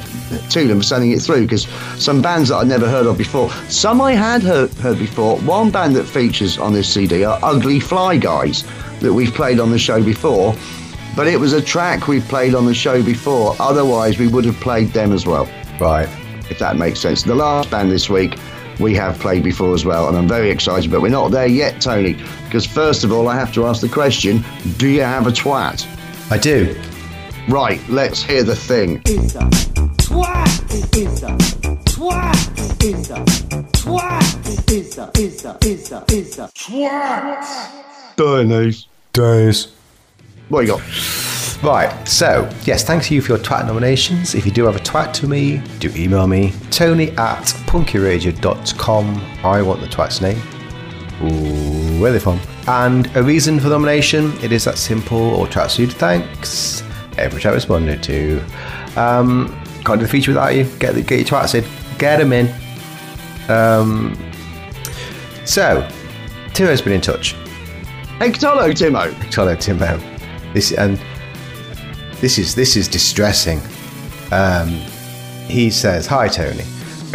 to 0.51 0.67
them 0.67 0.79
for 0.79 0.85
sending 0.85 1.13
it 1.13 1.23
through 1.23 1.43
because 1.43 1.67
some 2.03 2.21
bands 2.21 2.51
that 2.51 2.57
I'd 2.57 2.69
never 2.69 2.89
heard 2.89 3.07
of 3.07 3.17
before, 3.17 3.51
some 3.69 4.01
I 4.01 4.13
had 4.13 4.43
heard, 4.43 4.73
heard 4.75 4.99
before. 4.99 5.39
One 5.39 5.71
band 5.71 5.97
that 5.97 6.05
features 6.05 6.59
on 6.59 6.73
this 6.73 6.93
CD 6.93 7.25
are 7.25 7.39
Ugly 7.43 7.81
Fly 7.81 8.19
Guys 8.19 8.65
that 9.01 9.13
we've 9.13 9.33
played 9.33 9.59
on 9.59 9.71
the 9.71 9.79
show 9.79 10.03
before, 10.03 10.55
but 11.17 11.27
it 11.27 11.41
was 11.41 11.55
a 11.55 11.63
track 11.63 12.09
we've 12.09 12.27
played 12.29 12.55
on 12.55 12.67
the 12.67 12.75
show 12.75 13.03
before. 13.03 13.57
Otherwise, 13.59 14.19
we 14.19 14.29
would 14.29 14.45
have 14.45 14.57
played 14.57 14.89
them 14.89 15.13
as 15.13 15.27
well 15.27 15.49
Right. 15.81 16.09
If 16.53 16.59
that 16.61 16.77
makes 16.77 17.01
sense. 17.01 17.23
The 17.23 17.35
last 17.35 17.71
band 17.71 17.91
this 17.91 18.09
week 18.09 18.39
we 18.79 18.95
have 18.95 19.19
played 19.19 19.43
before 19.43 19.75
as 19.75 19.85
well, 19.85 20.09
and 20.09 20.17
I'm 20.17 20.29
very 20.29 20.51
excited, 20.51 20.91
but 20.91 21.01
we're 21.01 21.09
not 21.09 21.31
there 21.31 21.47
yet, 21.47 21.81
Tony. 21.81 22.15
Because 22.45 22.67
first 22.67 23.05
of 23.05 23.13
all, 23.13 23.29
I 23.29 23.35
have 23.35 23.53
to 23.55 23.67
ask 23.67 23.81
the 23.81 23.89
question 23.89 24.45
do 24.77 24.89
you 24.89 25.01
have 25.01 25.27
a 25.27 25.31
twat? 25.31 25.87
I 26.31 26.39
do. 26.39 26.79
Right, 27.49 27.81
let's 27.89 28.23
hear 28.23 28.45
the 28.45 28.55
thing. 28.55 29.03
It's 29.07 29.35
a 29.35 29.41
twat. 29.41 30.53
It's 30.97 31.23
a 31.23 31.37
twat. 31.91 32.85
It's 32.85 33.11
a 33.11 33.25
twat. 33.81 34.23
It's 34.71 34.99
a 34.99 35.11
it's 35.15 35.45
a 35.45 35.59
it's 35.63 35.91
a 35.91 36.05
it's 36.09 36.39
a 36.39 36.51
Denise. 38.17 38.87
Days. 39.13 39.69
What 40.53 40.67
you 40.67 40.73
got? 40.73 41.63
Right, 41.63 42.07
so, 42.07 42.47
yes, 42.65 42.85
thanks 42.85 43.09
to 43.09 43.15
you 43.15 43.23
for 43.23 43.29
your 43.29 43.39
twat 43.39 43.67
nominations. 43.67 44.35
If 44.35 44.45
you 44.45 44.53
do 44.53 44.67
have 44.67 44.77
a 44.77 44.81
twat 44.81 45.15
to 45.15 45.27
me, 45.27 45.63
do 45.79 45.91
email 45.97 46.27
me, 46.27 46.53
tony 46.71 47.09
at 47.13 47.45
punkyradio.com. 47.65 49.21
I 49.43 49.63
want 49.63 49.81
the 49.81 49.87
twat's 49.87 50.21
name. 50.21 50.37
Ooh, 51.23 52.03
where 52.03 52.11
are 52.11 52.13
they 52.13 52.19
from? 52.19 52.39
And 52.69 53.11
a 53.17 53.23
reason 53.23 53.61
for 53.61 53.71
the 53.71 53.77
nomination, 53.77 54.31
it 54.43 54.53
is 54.53 54.65
that 54.67 54.77
simple, 54.77 55.17
or 55.17 55.47
twats 55.47 55.79
you 55.79 55.87
thanks. 55.87 56.83
Every 57.17 57.41
chat 57.41 57.55
responded 57.55 58.03
to. 58.03 58.45
Um, 58.97 59.59
can't 59.87 60.01
do 60.01 60.05
the 60.05 60.13
feature 60.13 60.33
without 60.33 60.55
you. 60.55 60.65
Get, 60.79 60.93
the, 60.93 61.01
get 61.01 61.21
your 61.21 61.29
twats 61.29 61.55
in. 61.55 61.65
Get 61.97 62.19
them 62.19 62.35
in. 62.35 62.49
Um, 63.49 64.15
so, 65.47 65.89
Timo's 66.49 66.83
been 66.83 66.93
in 66.93 67.01
touch. 67.01 67.33
Hey, 68.19 68.31
Timo. 68.33 69.13
Hello, 69.33 69.57
Timo. 69.57 70.12
This 70.53 70.73
and 70.73 71.01
this 72.21 72.39
is 72.39 72.55
this 72.55 72.77
is 72.77 72.89
distressing. 72.89 73.61
Um, 74.31 74.69
he 75.49 75.71
says, 75.71 76.07
"Hi, 76.07 76.29
Tony. 76.29 76.65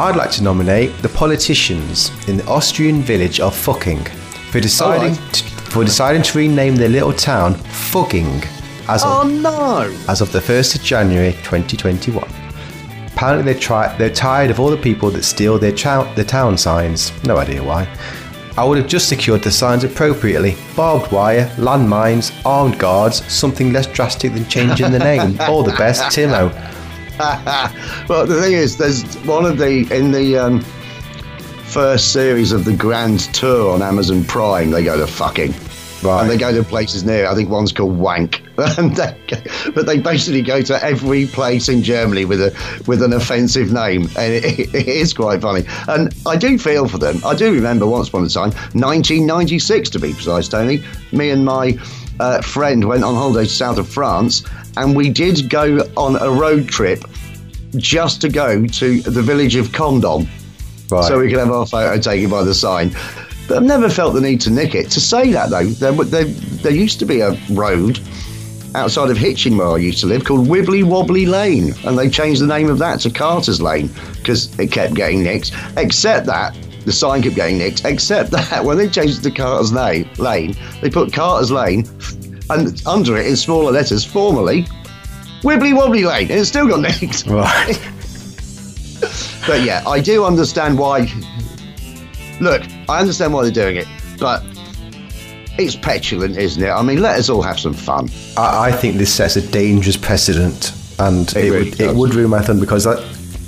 I'd 0.00 0.16
like 0.16 0.30
to 0.32 0.42
nominate 0.42 0.96
the 1.02 1.08
politicians 1.08 2.10
in 2.28 2.36
the 2.36 2.46
Austrian 2.46 3.02
village 3.02 3.40
of 3.40 3.54
Fucking 3.56 4.04
for 4.50 4.60
deciding 4.60 5.12
Alright. 5.16 5.32
t- 5.34 5.44
for 5.70 5.84
deciding 5.84 6.22
to 6.22 6.38
rename 6.38 6.76
their 6.76 6.88
little 6.88 7.12
town 7.12 7.54
Fucking 7.54 8.42
as 8.88 9.02
of, 9.02 9.10
Oh, 9.10 9.28
no. 9.28 9.94
as 10.08 10.20
of 10.20 10.30
the 10.32 10.40
first 10.40 10.74
of 10.76 10.82
January 10.82 11.32
2021." 11.42 12.24
Apparently, 13.12 13.52
they 13.52 13.58
try, 13.58 13.94
they're 13.98 14.08
tired 14.10 14.48
of 14.50 14.60
all 14.60 14.70
the 14.70 14.76
people 14.76 15.10
that 15.10 15.24
steal 15.24 15.58
their, 15.58 15.72
their 15.72 16.24
town 16.24 16.56
signs. 16.56 17.10
No 17.24 17.36
idea 17.36 17.60
why. 17.62 17.88
I 18.58 18.64
would 18.64 18.76
have 18.76 18.88
just 18.88 19.08
secured 19.08 19.42
the 19.44 19.52
signs 19.52 19.84
appropriately 19.84 20.56
barbed 20.74 21.12
wire, 21.12 21.46
landmines, 21.58 22.32
armed 22.44 22.76
guards, 22.76 23.24
something 23.32 23.72
less 23.72 23.86
drastic 23.86 24.32
than 24.32 24.46
changing 24.48 24.90
the 24.90 24.98
name. 24.98 25.36
All 25.48 25.62
the 25.62 25.76
best, 25.76 26.02
Timo. 26.06 26.52
well, 28.08 28.26
the 28.26 28.42
thing 28.42 28.54
is, 28.54 28.76
there's 28.76 29.14
one 29.18 29.44
of 29.44 29.58
the 29.58 29.86
in 29.96 30.10
the 30.10 30.36
um, 30.36 30.60
first 31.66 32.12
series 32.12 32.50
of 32.50 32.64
the 32.64 32.74
Grand 32.74 33.20
Tour 33.32 33.70
on 33.72 33.80
Amazon 33.80 34.24
Prime. 34.24 34.72
They 34.72 34.82
go 34.82 34.96
to 34.98 35.06
fucking, 35.06 35.54
Right. 36.02 36.22
and 36.22 36.28
they 36.28 36.36
go 36.36 36.52
to 36.52 36.64
places 36.64 37.04
near. 37.04 37.28
I 37.28 37.36
think 37.36 37.50
one's 37.50 37.70
called 37.70 37.96
Wank, 37.96 38.42
and 38.76 38.96
they, 38.96 39.16
but 39.72 39.86
they 39.86 40.00
basically 40.00 40.42
go 40.42 40.60
to 40.62 40.84
every 40.84 41.26
place 41.26 41.68
in 41.68 41.80
Germany 41.80 42.24
with 42.24 42.40
a 42.40 42.82
with 42.86 43.02
an 43.02 43.12
offensive 43.12 43.72
name, 43.72 44.08
and 44.18 44.34
it, 44.34 44.74
it 44.74 44.88
is 44.88 45.14
quite 45.14 45.40
funny. 45.40 45.64
And 45.86 46.12
I 46.26 46.36
do 46.36 46.58
feel 46.58 46.88
for 46.88 46.98
them. 46.98 47.20
I 47.24 47.36
do 47.36 47.52
remember 47.52 47.86
once 47.86 48.08
upon 48.08 48.24
a 48.24 48.28
time, 48.28 48.50
1996 48.50 49.90
to 49.90 50.00
be 50.00 50.12
precise, 50.12 50.48
Tony. 50.48 50.82
Me 51.12 51.30
and 51.30 51.44
my 51.44 51.78
uh, 52.18 52.42
friend 52.42 52.88
went 52.88 53.04
on 53.04 53.14
holiday 53.14 53.44
to 53.44 53.54
south 53.54 53.78
of 53.78 53.88
France, 53.88 54.42
and 54.76 54.96
we 54.96 55.08
did 55.08 55.48
go 55.48 55.78
on 55.96 56.16
a 56.16 56.30
road 56.30 56.68
trip 56.68 57.04
just 57.76 58.20
to 58.22 58.28
go 58.28 58.66
to 58.66 59.00
the 59.02 59.22
village 59.22 59.54
of 59.54 59.72
Condom 59.72 60.26
Right. 60.90 61.04
so 61.04 61.20
we 61.20 61.28
could 61.28 61.38
have 61.38 61.50
our 61.50 61.66
photo 61.66 62.00
taken 62.00 62.30
by 62.30 62.42
the 62.42 62.54
sign. 62.54 62.90
But 63.46 63.58
I've 63.58 63.62
never 63.62 63.88
felt 63.88 64.14
the 64.14 64.20
need 64.20 64.40
to 64.42 64.50
nick 64.50 64.74
it. 64.74 64.90
To 64.90 65.00
say 65.00 65.32
that 65.32 65.50
though, 65.50 65.64
there, 65.64 65.92
there, 65.92 66.24
there 66.24 66.72
used 66.72 66.98
to 67.00 67.06
be 67.06 67.20
a 67.20 67.38
road 67.50 68.00
outside 68.74 69.10
of 69.10 69.16
Hitchin 69.16 69.56
where 69.56 69.68
I 69.68 69.76
used 69.78 70.00
to 70.00 70.06
live 70.06 70.24
called 70.24 70.46
Wibbly 70.46 70.82
Wobbly 70.84 71.26
Lane, 71.26 71.74
and 71.84 71.98
they 71.98 72.08
changed 72.08 72.40
the 72.40 72.46
name 72.46 72.68
of 72.68 72.78
that 72.78 73.00
to 73.00 73.10
Carter's 73.10 73.60
Lane 73.62 73.90
because 74.16 74.56
it 74.58 74.70
kept 74.72 74.94
getting 74.94 75.22
nicked. 75.22 75.52
Except 75.76 76.26
that 76.26 76.56
the 76.84 76.92
sign 76.92 77.22
kept 77.22 77.34
getting 77.36 77.58
nicked. 77.58 77.84
Except 77.84 78.30
that 78.30 78.64
when 78.64 78.76
they 78.78 78.88
changed 78.88 79.18
it 79.20 79.22
to 79.22 79.30
Carter's 79.30 79.72
Na- 79.72 80.04
Lane, 80.18 80.54
they 80.80 80.90
put 80.90 81.12
Carter's 81.12 81.50
Lane 81.50 81.86
and 82.50 82.82
under 82.86 83.16
it 83.16 83.26
in 83.26 83.36
smaller 83.36 83.72
letters, 83.72 84.04
formerly 84.04 84.62
Wibbly 85.42 85.74
Wobbly 85.76 86.04
Lane, 86.04 86.30
and 86.30 86.40
it's 86.40 86.48
still 86.48 86.66
got 86.68 86.80
nicked. 86.80 87.26
right. 87.26 87.78
But 89.46 89.62
yeah, 89.62 89.82
I 89.86 90.00
do 90.00 90.24
understand 90.26 90.78
why. 90.78 91.10
Look, 92.40 92.62
I 92.88 93.00
understand 93.00 93.32
why 93.32 93.44
they're 93.44 93.50
doing 93.50 93.76
it, 93.76 93.86
but 94.18 94.42
it's 95.58 95.76
petulant, 95.76 96.36
isn't 96.36 96.62
it? 96.62 96.70
I 96.70 96.82
mean, 96.82 97.02
let 97.02 97.18
us 97.18 97.28
all 97.28 97.42
have 97.42 97.58
some 97.58 97.74
fun. 97.74 98.08
I, 98.36 98.68
I 98.68 98.72
think 98.72 98.96
this 98.96 99.12
sets 99.12 99.36
a 99.36 99.46
dangerous 99.46 99.96
precedent, 99.96 100.72
and 100.98 101.28
it, 101.36 101.50
really 101.50 101.70
would, 101.70 101.80
it 101.80 101.94
would 101.94 102.14
ruin 102.14 102.30
my 102.30 102.40
thumb 102.42 102.60
because 102.60 102.86
I, 102.86 102.94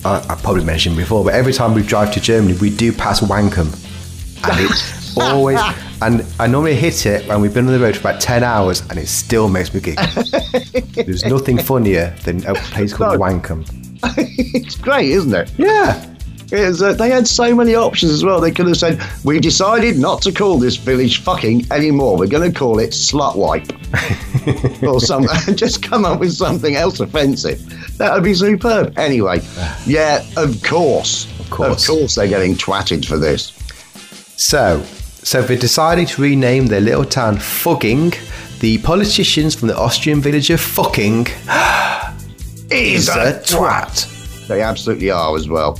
I, 0.04 0.24
I 0.28 0.34
probably 0.42 0.64
mentioned 0.64 0.96
before, 0.96 1.24
but 1.24 1.34
every 1.34 1.52
time 1.52 1.74
we 1.74 1.82
drive 1.82 2.12
to 2.14 2.20
Germany, 2.20 2.58
we 2.60 2.74
do 2.74 2.92
pass 2.92 3.20
Wankum, 3.20 3.72
and 4.48 4.60
it's 4.70 5.16
always. 5.18 5.60
And 6.02 6.24
I 6.38 6.46
normally 6.46 6.76
hit 6.76 7.04
it 7.04 7.28
when 7.28 7.42
we've 7.42 7.52
been 7.52 7.66
on 7.66 7.72
the 7.72 7.78
road 7.78 7.94
for 7.94 8.08
about 8.08 8.20
ten 8.20 8.42
hours, 8.42 8.80
and 8.88 8.98
it 8.98 9.06
still 9.06 9.48
makes 9.48 9.72
me 9.74 9.80
giggle. 9.80 10.06
There's 10.94 11.24
nothing 11.26 11.58
funnier 11.58 12.16
than 12.24 12.44
a 12.46 12.54
place 12.54 12.92
called 12.94 13.12
No. 13.20 13.26
Wankum. 13.26 13.66
it's 14.16 14.76
great, 14.76 15.10
isn't 15.10 15.34
it? 15.34 15.52
Yeah. 15.58 16.09
Uh, 16.52 16.92
they 16.94 17.10
had 17.10 17.26
so 17.28 17.54
many 17.54 17.74
options 17.74 18.12
as 18.12 18.24
well. 18.24 18.40
They 18.40 18.50
could 18.50 18.66
have 18.66 18.76
said, 18.76 19.00
"We 19.24 19.38
decided 19.38 19.98
not 19.98 20.22
to 20.22 20.32
call 20.32 20.58
this 20.58 20.76
village 20.76 21.22
fucking 21.22 21.66
anymore. 21.70 22.16
We're 22.16 22.26
going 22.26 22.50
to 22.52 22.58
call 22.58 22.78
it 22.78 22.90
slut 22.90 23.36
wipe." 23.36 23.72
or 24.82 25.00
something, 25.00 25.54
just 25.56 25.82
come 25.82 26.04
up 26.04 26.20
with 26.20 26.32
something 26.32 26.76
else 26.76 27.00
offensive. 27.00 27.98
That 27.98 28.14
would 28.14 28.24
be 28.24 28.34
superb. 28.34 28.98
Anyway, 28.98 29.40
yeah, 29.86 30.24
of 30.36 30.62
course, 30.62 31.26
of 31.40 31.50
course. 31.50 31.88
of 31.88 31.94
course, 31.94 32.14
they're 32.14 32.28
getting 32.28 32.54
twatted 32.54 33.04
for 33.04 33.18
this. 33.18 33.52
So, 34.36 34.82
so 34.82 35.42
they 35.42 35.56
decided 35.56 36.08
to 36.08 36.22
rename 36.22 36.66
their 36.66 36.80
little 36.80 37.04
town 37.04 37.38
Fugging. 37.38 38.12
The 38.60 38.78
politicians 38.78 39.54
from 39.54 39.68
the 39.68 39.76
Austrian 39.76 40.20
village 40.20 40.50
of 40.50 40.60
Fucking 40.60 41.26
is 42.70 43.08
a 43.08 43.40
twat. 43.44 44.48
They 44.48 44.62
absolutely 44.62 45.10
are 45.10 45.36
as 45.36 45.48
well. 45.48 45.78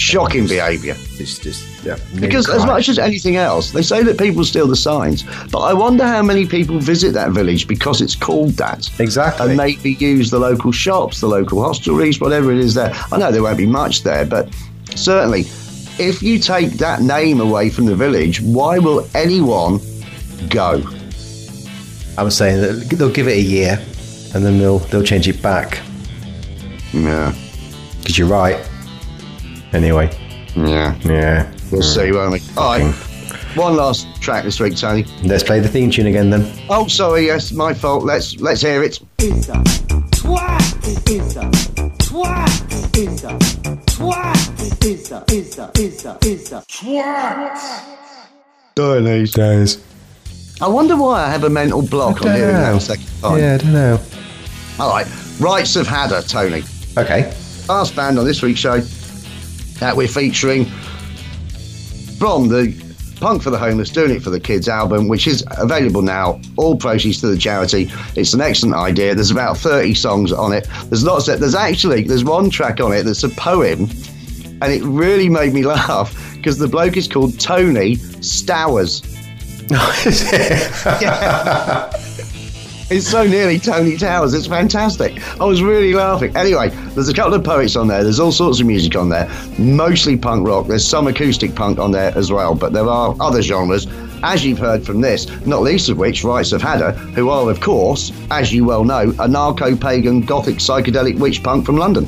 Shocking 0.00 0.46
behaviour. 0.46 0.94
It's 1.18 1.38
just 1.38 1.84
yeah. 1.84 1.98
Because 2.18 2.48
as 2.48 2.64
much 2.64 2.88
as 2.88 2.98
anything 2.98 3.36
else, 3.36 3.70
they 3.70 3.82
say 3.82 4.02
that 4.02 4.18
people 4.18 4.44
steal 4.44 4.66
the 4.66 4.74
signs. 4.74 5.24
But 5.50 5.58
I 5.58 5.74
wonder 5.74 6.06
how 6.06 6.22
many 6.22 6.46
people 6.46 6.78
visit 6.78 7.12
that 7.12 7.32
village 7.32 7.68
because 7.68 8.00
it's 8.00 8.14
called 8.16 8.52
that. 8.52 8.88
Exactly. 8.98 9.48
And 9.48 9.58
maybe 9.58 9.92
use 9.92 10.30
the 10.30 10.38
local 10.38 10.72
shops, 10.72 11.20
the 11.20 11.28
local 11.28 11.58
hostelries, 11.58 12.18
whatever 12.18 12.50
it 12.50 12.58
is 12.58 12.72
there. 12.72 12.94
I 13.12 13.18
know 13.18 13.30
there 13.30 13.42
won't 13.42 13.58
be 13.58 13.66
much 13.66 14.02
there, 14.02 14.24
but 14.24 14.48
certainly, 14.94 15.40
if 15.98 16.22
you 16.22 16.38
take 16.38 16.72
that 16.78 17.02
name 17.02 17.38
away 17.40 17.68
from 17.68 17.84
the 17.84 17.94
village, 17.94 18.40
why 18.40 18.78
will 18.78 19.06
anyone 19.14 19.80
go? 20.48 20.82
I'm 22.16 22.30
saying 22.30 22.62
that 22.62 22.96
they'll 22.96 23.12
give 23.12 23.28
it 23.28 23.36
a 23.36 23.42
year, 23.42 23.78
and 24.34 24.46
then 24.46 24.58
they'll 24.58 24.78
they'll 24.78 25.04
change 25.04 25.28
it 25.28 25.42
back. 25.42 25.82
Yeah. 26.94 27.34
Because 27.98 28.16
you're 28.18 28.28
right. 28.28 28.66
Anyway, 29.72 30.10
Yeah. 30.56 30.94
yeah. 31.04 31.50
We'll 31.70 31.82
see, 31.82 32.08
hmm. 32.08 32.16
won't 32.16 32.32
we? 32.32 32.40
All 32.56 32.78
right. 32.78 32.94
One 33.56 33.76
last 33.76 34.06
track 34.20 34.44
this 34.44 34.60
week, 34.60 34.76
Tony. 34.76 35.04
Let's 35.24 35.42
play 35.42 35.58
the 35.60 35.68
theme 35.68 35.90
tune 35.90 36.06
again 36.06 36.30
then. 36.30 36.52
Oh, 36.68 36.86
sorry. 36.86 37.26
Yes, 37.26 37.50
my 37.52 37.74
fault. 37.74 38.04
Let's 38.04 38.36
let's 38.40 38.60
hear 38.60 38.82
it. 38.84 39.00
It's 39.18 39.48
a 39.48 39.52
twat. 39.52 41.10
It's 41.10 41.36
a 41.36 41.40
twat. 41.98 42.96
It's 42.96 43.24
a 43.24 43.38
twat. 43.86 44.84
It's 44.84 45.10
a 45.10 45.24
it's 45.28 45.58
a 45.58 45.70
it's 45.74 46.04
a 46.04 46.18
it's 46.22 46.52
a 46.52 46.64
twat. 46.68 47.96
Chinese. 48.76 49.34
Guys. 49.34 49.84
I 50.60 50.68
wonder 50.68 50.96
why 50.96 51.24
I 51.24 51.30
have 51.30 51.42
a 51.44 51.50
mental 51.50 51.82
block 51.82 52.22
on 52.24 52.34
hearing 52.34 52.54
that 52.54 52.80
second 52.82 53.06
time. 53.20 53.38
Yeah, 53.38 53.54
I 53.54 53.58
don't 53.58 53.72
know. 53.72 54.00
All 54.78 54.90
right. 54.90 55.06
Rites 55.40 55.74
of 55.74 55.86
Hadda, 55.88 56.28
Tony. 56.28 56.62
Okay. 56.96 57.34
Last 57.68 57.96
band 57.96 58.18
on 58.18 58.24
this 58.24 58.42
week's 58.42 58.60
show 58.60 58.80
that 59.80 59.96
we're 59.96 60.08
featuring 60.08 60.66
from 62.18 62.48
the 62.48 62.90
Punk 63.20 63.42
for 63.42 63.50
the 63.50 63.58
Homeless, 63.58 63.90
Doing 63.90 64.12
It 64.12 64.22
for 64.22 64.30
the 64.30 64.40
Kids 64.40 64.66
album, 64.68 65.08
which 65.08 65.26
is 65.26 65.44
available 65.58 66.00
now. 66.00 66.40
All 66.56 66.76
proceeds 66.76 67.20
to 67.20 67.26
the 67.26 67.36
charity. 67.36 67.90
It's 68.16 68.32
an 68.32 68.40
excellent 68.40 68.76
idea. 68.76 69.14
There's 69.14 69.30
about 69.30 69.58
30 69.58 69.94
songs 69.94 70.32
on 70.32 70.52
it. 70.54 70.66
There's 70.86 71.04
lots 71.04 71.28
of, 71.28 71.38
there's 71.40 71.54
actually, 71.54 72.04
there's 72.04 72.24
one 72.24 72.48
track 72.48 72.80
on 72.80 72.92
it 72.92 73.02
that's 73.02 73.22
a 73.22 73.28
poem, 73.28 73.90
and 74.62 74.72
it 74.72 74.82
really 74.82 75.28
made 75.28 75.52
me 75.52 75.62
laugh 75.66 76.16
because 76.36 76.58
the 76.58 76.68
bloke 76.68 76.96
is 76.96 77.06
called 77.06 77.38
Tony 77.38 77.96
Stowers. 77.96 79.06
Oh, 79.72 79.96
It's 82.90 83.06
so 83.06 83.24
nearly 83.24 83.60
Tony 83.60 83.96
Towers. 83.96 84.34
It's 84.34 84.48
fantastic. 84.48 85.22
I 85.40 85.44
was 85.44 85.62
really 85.62 85.94
laughing. 85.94 86.36
Anyway, 86.36 86.70
there's 86.94 87.08
a 87.08 87.14
couple 87.14 87.34
of 87.34 87.44
poets 87.44 87.76
on 87.76 87.86
there. 87.86 88.02
There's 88.02 88.18
all 88.18 88.32
sorts 88.32 88.58
of 88.58 88.66
music 88.66 88.96
on 88.96 89.10
there, 89.10 89.30
mostly 89.58 90.16
punk 90.16 90.44
rock. 90.44 90.66
There's 90.66 90.84
some 90.84 91.06
acoustic 91.06 91.54
punk 91.54 91.78
on 91.78 91.92
there 91.92 92.12
as 92.18 92.32
well, 92.32 92.56
but 92.56 92.72
there 92.72 92.88
are 92.88 93.14
other 93.20 93.42
genres, 93.42 93.86
as 94.24 94.44
you've 94.44 94.58
heard 94.58 94.84
from 94.84 95.02
this, 95.02 95.28
not 95.46 95.62
least 95.62 95.88
of 95.88 95.98
which 95.98 96.24
Rites 96.24 96.50
of 96.50 96.62
Hadda, 96.62 96.96
who 97.14 97.28
are, 97.28 97.48
of 97.48 97.60
course, 97.60 98.10
as 98.32 98.52
you 98.52 98.64
well 98.64 98.82
know, 98.82 99.12
anarcho 99.12 99.80
pagan 99.80 100.22
gothic 100.22 100.56
psychedelic 100.56 101.16
witch 101.16 101.44
punk 101.44 101.64
from 101.66 101.76
London. 101.76 102.06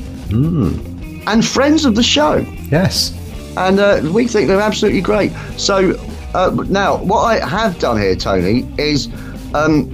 And 1.27 1.45
friends 1.45 1.85
of 1.85 1.95
the 1.95 2.03
show 2.03 2.45
yes. 2.69 3.17
and 3.55 3.79
uh, 3.79 4.01
we 4.13 4.27
think 4.27 4.49
they're 4.49 4.59
absolutely 4.59 4.99
great. 4.99 5.31
So 5.55 5.97
uh, 6.33 6.49
now, 6.67 6.97
what 6.97 7.21
I 7.21 7.47
have 7.47 7.79
done 7.79 8.01
here, 8.01 8.17
Tony, 8.17 8.67
is 8.77 9.07
um, 9.53 9.89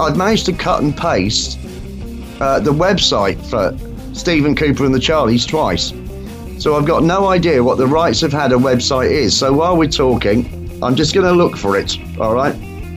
I've 0.00 0.16
managed 0.16 0.46
to 0.46 0.52
cut 0.52 0.82
and 0.82 0.96
paste 0.96 1.58
uh, 2.40 2.60
the 2.60 2.72
website 2.72 3.38
for 3.50 3.76
Stephen 4.14 4.54
Cooper 4.56 4.84
and 4.84 4.94
the 4.94 4.98
Charlies 4.98 5.46
twice. 5.46 5.92
So 6.62 6.76
I've 6.76 6.86
got 6.86 7.02
no 7.02 7.26
idea 7.28 7.62
what 7.62 7.78
the 7.78 7.86
Rites 7.86 8.22
of 8.22 8.32
Hadda 8.32 8.60
website 8.60 9.10
is. 9.10 9.36
So 9.36 9.52
while 9.52 9.76
we're 9.76 9.88
talking, 9.88 10.78
I'm 10.82 10.94
just 10.94 11.14
going 11.14 11.26
to 11.26 11.32
look 11.32 11.56
for 11.56 11.76
it. 11.76 11.96
All 12.20 12.34
right. 12.34 12.54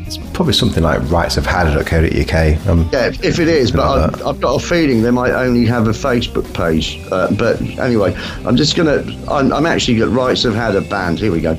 It's 0.07 0.17
probably 0.17 0.53
something 0.53 0.83
like 0.83 1.01
ritesofhadda.co.uk. 1.01 2.67
Um, 2.67 2.87
Yeah, 2.93 3.07
if 3.23 3.39
it 3.39 3.47
is, 3.47 3.71
but 3.71 3.81
I've, 4.13 4.25
I've 4.25 4.39
got 4.39 4.61
a 4.61 4.63
feeling 4.63 5.01
they 5.01 5.09
might 5.09 5.31
only 5.31 5.65
have 5.65 5.87
a 5.87 5.91
Facebook 5.91 6.51
page. 6.53 7.03
Uh, 7.11 7.31
but 7.33 7.59
anyway, 7.79 8.13
I'm 8.45 8.55
just 8.55 8.75
gonna. 8.75 9.03
I'm, 9.27 9.51
I'm 9.51 9.65
actually 9.65 9.97
got 9.97 10.09
rights 10.09 10.43
had 10.43 10.75
a 10.75 10.81
band. 10.81 11.17
Here 11.19 11.31
we 11.31 11.41
go. 11.41 11.57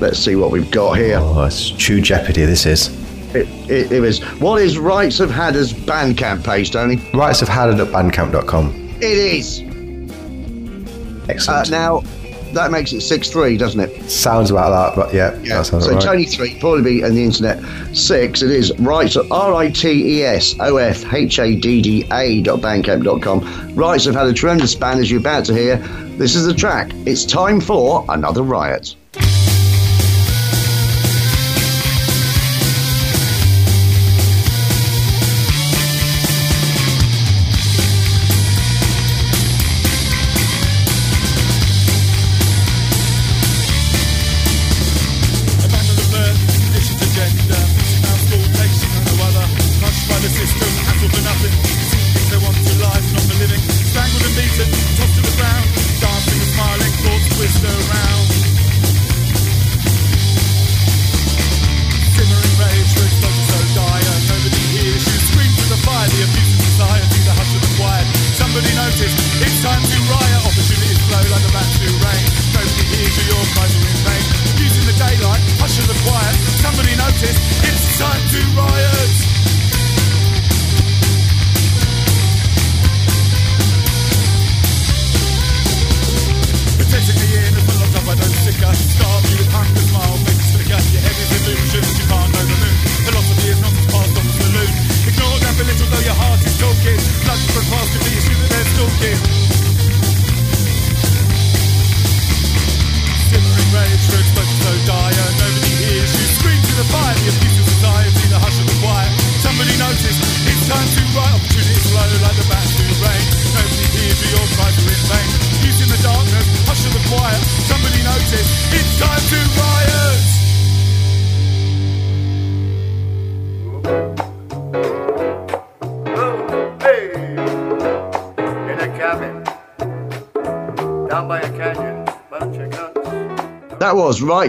Let's 0.00 0.18
see 0.18 0.34
what 0.34 0.50
we've 0.50 0.70
got 0.70 0.96
here. 0.96 1.18
oh, 1.20 1.44
it's 1.44 1.70
true 1.70 2.00
jeopardy, 2.00 2.46
this 2.46 2.64
is. 2.64 3.01
It, 3.34 3.48
it, 3.70 3.92
it 3.92 4.04
is. 4.04 4.20
What 4.40 4.60
is 4.60 4.78
Rites 4.78 5.20
of 5.20 5.30
Hadda's 5.30 5.72
Bandcamp 5.72 6.44
page, 6.44 6.70
Tony? 6.70 6.96
Ritesofhadda.bandcamp.com. 6.96 8.96
It 9.00 9.04
is. 9.04 9.60
Uh, 9.62 11.24
Excellent. 11.28 11.70
now 11.70 12.02
that 12.52 12.70
makes 12.70 12.92
it 12.92 13.00
six 13.00 13.30
three, 13.30 13.56
doesn't 13.56 13.80
it? 13.80 14.10
Sounds 14.10 14.50
about 14.50 14.70
that, 14.70 15.00
but 15.00 15.14
yeah, 15.14 15.34
Yeah. 15.42 15.58
that 15.58 15.66
sounds 15.66 15.86
So 15.86 15.92
right. 15.92 16.02
Tony 16.02 16.26
three, 16.26 16.58
probably 16.60 16.82
be 16.82 17.02
on 17.04 17.14
the 17.14 17.24
internet. 17.24 17.62
Six, 17.96 18.42
it 18.42 18.50
is 18.50 18.70
rights 18.80 19.16
of 19.16 19.30
R 19.32 19.54
I 19.54 19.70
T 19.70 20.18
E 20.18 20.24
S 20.24 20.54
O 20.60 20.76
F 20.76 21.10
H 21.14 21.38
A 21.38 21.54
D 21.56 21.80
D 21.80 22.06
A 22.12 22.42
dot 22.42 22.60
bandcamp 22.60 23.04
dot 23.04 23.22
com. 23.22 23.40
Rites 23.74 24.06
of 24.06 24.14
Hadda 24.14 24.34
tremendous 24.34 24.72
span 24.72 24.98
as 24.98 25.10
you're 25.10 25.20
about 25.20 25.46
to 25.46 25.54
hear. 25.54 25.76
This 26.18 26.34
is 26.34 26.44
the 26.44 26.52
track. 26.52 26.90
It's 27.06 27.24
time 27.24 27.60
for 27.60 28.04
another 28.10 28.42
riot. 28.42 28.94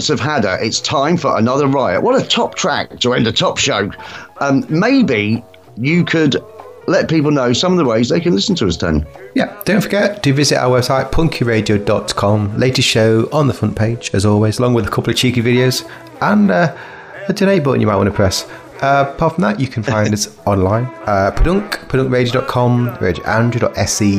Rites 0.03 0.09
of 0.09 0.19
Hadda. 0.19 0.61
It's 0.61 0.81
time 0.81 1.15
for 1.15 1.37
another 1.37 1.65
riot. 1.65 2.03
What 2.03 2.21
a 2.21 2.27
top 2.27 2.55
track 2.55 2.99
to 2.99 3.13
end 3.13 3.25
a 3.25 3.31
top 3.31 3.57
show. 3.57 3.89
Um, 4.41 4.65
maybe 4.67 5.41
you 5.77 6.03
could 6.03 6.35
let 6.87 7.07
people 7.07 7.31
know 7.31 7.53
some 7.53 7.71
of 7.71 7.77
the 7.77 7.85
ways 7.85 8.09
they 8.09 8.19
can 8.19 8.35
listen 8.35 8.53
to 8.55 8.67
us, 8.67 8.75
Tony. 8.75 9.05
Yeah, 9.33 9.57
don't 9.63 9.79
forget 9.79 10.21
to 10.23 10.33
visit 10.33 10.57
our 10.57 10.77
website, 10.77 11.09
punkyradio.com. 11.11 12.57
Latest 12.57 12.85
show 12.85 13.29
on 13.31 13.47
the 13.47 13.53
front 13.53 13.77
page, 13.77 14.11
as 14.13 14.25
always, 14.25 14.59
along 14.59 14.73
with 14.73 14.85
a 14.85 14.91
couple 14.91 15.09
of 15.09 15.15
cheeky 15.15 15.41
videos 15.41 15.89
and 16.19 16.51
uh, 16.51 16.75
a 17.29 17.31
donate 17.31 17.63
button 17.63 17.79
you 17.79 17.87
might 17.87 17.95
want 17.95 18.07
to 18.07 18.13
press. 18.13 18.45
Uh, 18.81 19.05
apart 19.07 19.35
from 19.35 19.43
that, 19.43 19.57
you 19.57 19.67
can 19.67 19.83
find 19.83 20.13
us 20.17 20.37
online. 20.45 20.83
Uh, 21.05 21.31
Padunk, 21.33 21.75
padunkradio.com, 21.87 22.97
radioandrew.se, 22.97 24.15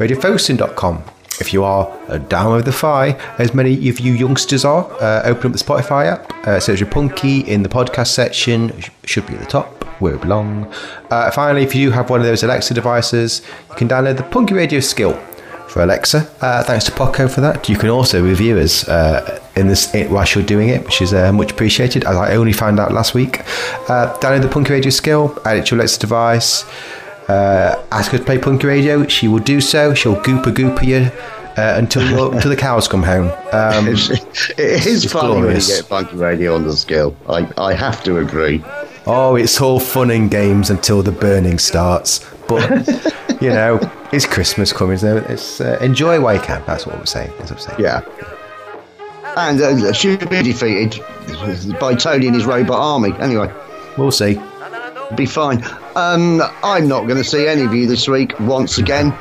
radiofosun.com. 0.00 1.04
If 1.40 1.52
you 1.54 1.64
are 1.64 1.88
uh, 2.08 2.18
down 2.18 2.52
with 2.54 2.66
the 2.66 2.72
Fi, 2.72 3.10
as 3.38 3.54
many 3.54 3.88
of 3.88 3.98
you 3.98 4.12
youngsters 4.12 4.64
are, 4.64 4.84
uh, 5.00 5.22
open 5.24 5.52
up 5.52 5.58
the 5.58 5.64
Spotify 5.64 6.06
app, 6.06 6.30
uh, 6.46 6.60
search 6.60 6.80
your 6.80 6.88
Punky 6.90 7.40
in 7.40 7.62
the 7.62 7.68
podcast 7.68 8.08
section, 8.08 8.78
sh- 8.80 8.90
should 9.04 9.26
be 9.26 9.34
at 9.34 9.40
the 9.40 9.46
top 9.46 9.84
where 10.00 10.14
it 10.14 10.20
belong. 10.20 10.72
Uh, 11.10 11.30
finally, 11.30 11.62
if 11.62 11.74
you 11.74 11.86
do 11.88 11.92
have 11.92 12.10
one 12.10 12.20
of 12.20 12.26
those 12.26 12.42
Alexa 12.42 12.74
devices, 12.74 13.42
you 13.70 13.74
can 13.76 13.88
download 13.88 14.16
the 14.16 14.22
Punky 14.22 14.54
Radio 14.54 14.80
skill 14.80 15.14
for 15.68 15.82
Alexa. 15.82 16.28
Uh, 16.40 16.62
thanks 16.62 16.84
to 16.84 16.92
Poco 16.92 17.28
for 17.28 17.40
that. 17.40 17.68
You 17.68 17.76
can 17.76 17.90
also 17.90 18.22
review 18.22 18.58
us 18.58 18.86
in 19.56 19.68
this 19.68 19.90
whilst 20.10 20.34
you're 20.34 20.44
doing 20.44 20.68
it, 20.68 20.84
which 20.84 21.00
is 21.00 21.12
much 21.12 21.52
appreciated. 21.52 22.04
As 22.04 22.16
I 22.16 22.34
only 22.34 22.52
found 22.52 22.80
out 22.80 22.92
last 22.92 23.14
week. 23.14 23.38
Download 23.86 24.42
the 24.42 24.48
Punky 24.48 24.72
Radio 24.72 24.90
skill, 24.90 25.38
add 25.44 25.58
it 25.58 25.66
to 25.66 25.74
your 25.76 25.80
Alexa 25.80 26.00
device. 26.00 26.64
Uh, 27.30 27.82
ask 27.92 28.10
her 28.12 28.18
to 28.18 28.24
play 28.24 28.38
Punky 28.38 28.66
Radio. 28.66 29.06
She 29.06 29.28
will 29.28 29.38
do 29.38 29.60
so. 29.60 29.94
She'll 29.94 30.16
gooper 30.16 30.52
gooper 30.52 30.84
you. 30.84 31.10
Uh, 31.56 31.74
until 31.76 32.32
until 32.32 32.50
the 32.50 32.56
cows 32.56 32.88
come 32.88 33.02
home. 33.02 33.26
Um, 33.52 33.88
It 33.88 33.98
is 34.58 35.04
it's 35.04 35.12
funny 35.12 35.28
when 35.28 35.36
you 35.38 35.42
glorious. 35.42 35.80
get 35.80 35.88
Funky 35.88 36.16
Radio 36.16 36.54
on 36.54 36.64
the 36.64 36.74
scale. 36.76 37.14
I, 37.28 37.48
I 37.58 37.74
have 37.74 38.02
to 38.04 38.18
agree. 38.18 38.62
Oh, 39.06 39.36
it's 39.36 39.60
all 39.60 39.80
fun 39.80 40.10
and 40.10 40.30
games 40.30 40.70
until 40.70 41.02
the 41.02 41.12
burning 41.12 41.58
starts. 41.58 42.24
But 42.48 42.86
you 43.40 43.50
know, 43.50 43.78
it's 44.12 44.26
Christmas 44.26 44.72
coming, 44.72 44.96
so 44.98 45.18
it's 45.28 45.60
uh, 45.60 45.78
enjoy 45.80 46.20
can. 46.38 46.62
That's 46.66 46.86
what 46.86 46.98
we're 46.98 47.06
saying. 47.06 47.32
That's 47.38 47.50
what 47.50 47.60
we're 47.60 47.66
saying. 47.76 47.80
Yeah. 47.80 48.00
And 49.36 49.60
uh, 49.60 49.92
should 49.92 50.28
be 50.30 50.42
defeated 50.42 51.00
by 51.78 51.94
Tony 51.94 52.26
and 52.26 52.34
his 52.34 52.44
robot 52.46 52.78
army. 52.80 53.12
Anyway, 53.20 53.52
we'll 53.96 54.10
see. 54.10 54.40
Be 55.16 55.26
fine. 55.26 55.64
Um, 55.96 56.42
I'm 56.62 56.86
not 56.86 57.06
going 57.06 57.18
to 57.18 57.24
see 57.24 57.46
any 57.46 57.62
of 57.64 57.74
you 57.74 57.86
this 57.86 58.06
week 58.08 58.38
once 58.40 58.78
again. 58.78 59.12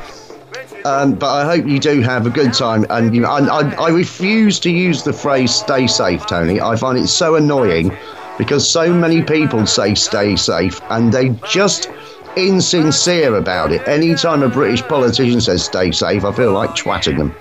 Um, 0.85 1.15
but 1.15 1.29
I 1.29 1.43
hope 1.45 1.65
you 1.65 1.79
do 1.79 2.01
have 2.01 2.25
a 2.25 2.29
good 2.29 2.53
time. 2.53 2.85
And 2.89 3.13
you 3.13 3.21
know, 3.21 3.29
I, 3.29 3.61
I, 3.61 3.73
I 3.85 3.89
refuse 3.89 4.59
to 4.61 4.69
use 4.69 5.03
the 5.03 5.13
phrase 5.13 5.53
"stay 5.53 5.87
safe," 5.87 6.25
Tony. 6.25 6.61
I 6.61 6.75
find 6.75 6.97
it 6.97 7.07
so 7.07 7.35
annoying 7.35 7.95
because 8.37 8.69
so 8.69 8.93
many 8.93 9.21
people 9.21 9.65
say 9.65 9.93
"stay 9.95 10.35
safe" 10.35 10.79
and 10.89 11.11
they 11.11 11.29
just 11.49 11.89
insincere 12.37 13.35
about 13.35 13.71
it. 13.71 13.85
Anytime 13.87 14.41
a 14.43 14.47
British 14.49 14.81
politician 14.83 15.41
says 15.41 15.65
"stay 15.65 15.91
safe," 15.91 16.23
I 16.23 16.31
feel 16.31 16.53
like 16.53 16.71
twatting 16.71 17.17
them. 17.17 17.35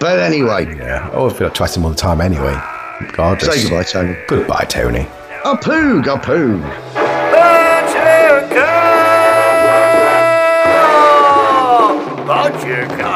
But 0.00 0.18
anyway, 0.18 0.74
Yeah, 0.76 1.08
I 1.12 1.14
always 1.14 1.34
feel 1.36 1.48
like 1.48 1.54
twice 1.54 1.76
all 1.76 1.90
the 1.90 1.94
time 1.94 2.20
anyway. 2.20 2.58
Regardless. 3.00 3.54
say 3.54 3.68
goodbye, 3.68 3.84
Tony. 3.84 4.16
Goodbye, 4.26 4.64
Tony. 4.68 5.06
A 5.44 5.56
poog, 5.56 6.06
a 6.06 6.18
poog. 6.18 7.09
Bunch 12.30 12.64
you, 12.64 12.86
guns. 12.96 13.09